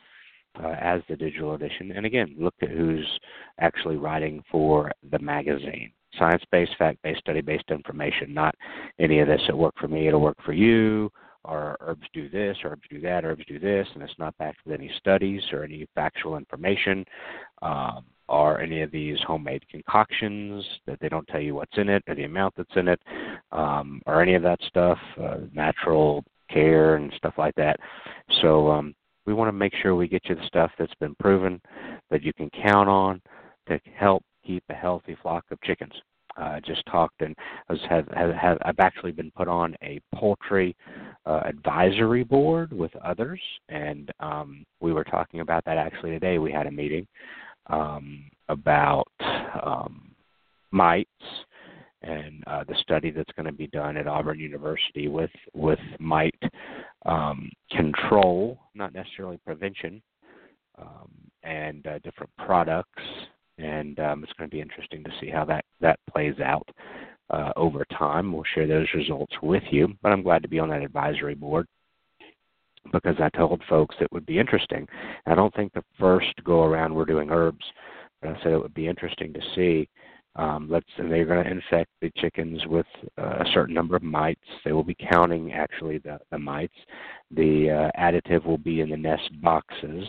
[0.62, 1.92] uh, as the digital edition.
[1.92, 3.08] And again, look at who's
[3.60, 5.92] actually writing for the magazine.
[6.18, 8.56] Science based, fact based, study based information, not
[9.00, 9.42] any of this.
[9.48, 11.12] It worked for me, it'll work for you
[11.48, 14.80] or herbs do this, herbs do that, herbs do this, and it's not backed with
[14.80, 17.06] any studies or any factual information.
[17.62, 22.04] Um, are any of these homemade concoctions that they don't tell you what's in it
[22.08, 23.00] or the amount that's in it,
[23.52, 27.80] um, or any of that stuff, uh, natural care and stuff like that.
[28.42, 28.94] So um,
[29.26, 31.62] we want to make sure we get you the stuff that's been proven
[32.10, 33.22] that you can count on
[33.68, 35.94] to help keep a healthy flock of chickens.
[36.38, 37.36] I uh, just talked and
[37.68, 40.76] was, have, have, have, I've actually been put on a poultry
[41.26, 46.38] uh, advisory board with others, and um, we were talking about that actually today.
[46.38, 47.08] We had a meeting
[47.70, 49.12] um, about
[49.64, 50.12] um,
[50.72, 51.10] mites
[52.02, 56.40] and uh, the study that's going to be done at Auburn University with with mite
[57.06, 60.02] um, control, not necessarily prevention,
[60.80, 61.10] um,
[61.44, 63.02] and uh, different products.
[63.58, 66.68] And um, it's going to be interesting to see how that that plays out
[67.32, 68.32] uh, over time.
[68.32, 69.94] We'll share those results with you.
[70.04, 71.68] But I'm glad to be on that advisory board
[72.92, 74.88] because I told folks it would be interesting.
[75.26, 77.66] I don't think the first go around we're doing herbs,
[78.22, 79.90] but I said it would be interesting to see.
[80.36, 82.86] Um, let's and they're going to infect the chickens with
[83.18, 84.40] uh, a certain number of mites.
[84.64, 86.76] They will be counting actually the, the mites.
[87.32, 90.08] The uh, additive will be in the nest boxes,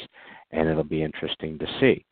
[0.50, 2.04] and it'll be interesting to see.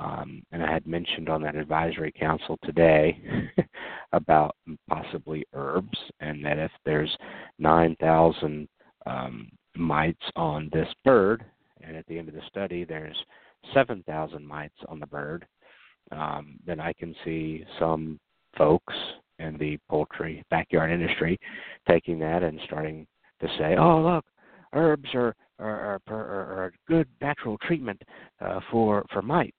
[0.00, 3.20] Um, and I had mentioned on that advisory council today
[4.12, 4.56] about
[4.88, 7.14] possibly herbs, and that if there's
[7.58, 8.68] 9,000
[9.06, 11.44] um, mites on this bird,
[11.82, 13.16] and at the end of the study there's
[13.74, 15.46] 7,000 mites on the bird,
[16.12, 18.18] um, then I can see some
[18.56, 18.94] folks
[19.38, 21.38] in the poultry backyard industry
[21.88, 23.06] taking that and starting
[23.40, 24.24] to say, "Oh, look,
[24.72, 28.02] herbs are are, are, are a good natural treatment
[28.40, 29.56] uh, for for mites."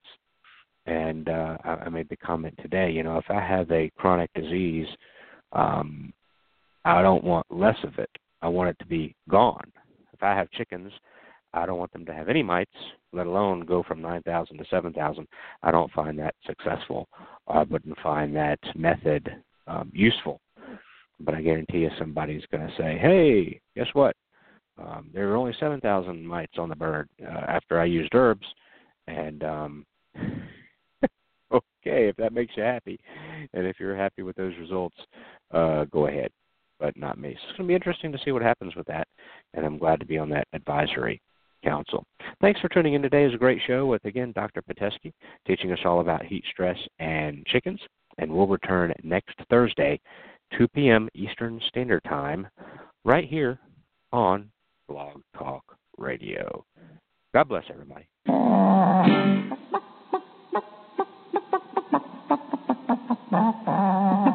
[0.88, 2.92] And uh, I, I made the comment today.
[2.92, 4.88] You know, if I have a chronic disease,
[5.54, 6.14] um,
[6.86, 8.10] I don't want less of it.
[8.42, 9.72] I want it to be gone
[10.22, 10.92] if I have chickens,
[11.54, 12.72] I don't want them to have any mites,
[13.12, 15.28] let alone go from 9,000 to 7,000.
[15.64, 17.08] I don't find that successful.
[17.48, 19.30] I wouldn't find that method
[19.68, 20.40] um, useful.
[21.20, 24.16] But I guarantee you somebody's going to say, hey, guess what?
[24.78, 28.46] Um, there were only 7,000 mites on the bird uh, after I used herbs.
[29.08, 29.86] And um,
[31.52, 33.00] okay, if that makes you happy,
[33.54, 34.98] and if you're happy with those results,
[35.52, 36.32] uh, go ahead.
[36.82, 37.34] But not me.
[37.36, 39.08] So it's going to be interesting to see what happens with that,
[39.54, 41.22] and I'm glad to be on that advisory
[41.64, 42.04] council.
[42.42, 43.22] Thanks for tuning in today.
[43.22, 44.64] It was a great show with again Dr.
[44.64, 45.14] Pitesky
[45.46, 47.80] teaching us all about heat stress and chickens,
[48.18, 50.00] and we'll return next Thursday,
[50.58, 51.08] 2 p.m.
[51.14, 52.48] Eastern Standard Time,
[53.06, 53.60] right here
[54.12, 54.50] on
[54.88, 55.64] Blog Talk
[56.00, 56.66] Radio.
[57.32, 58.08] God bless everybody.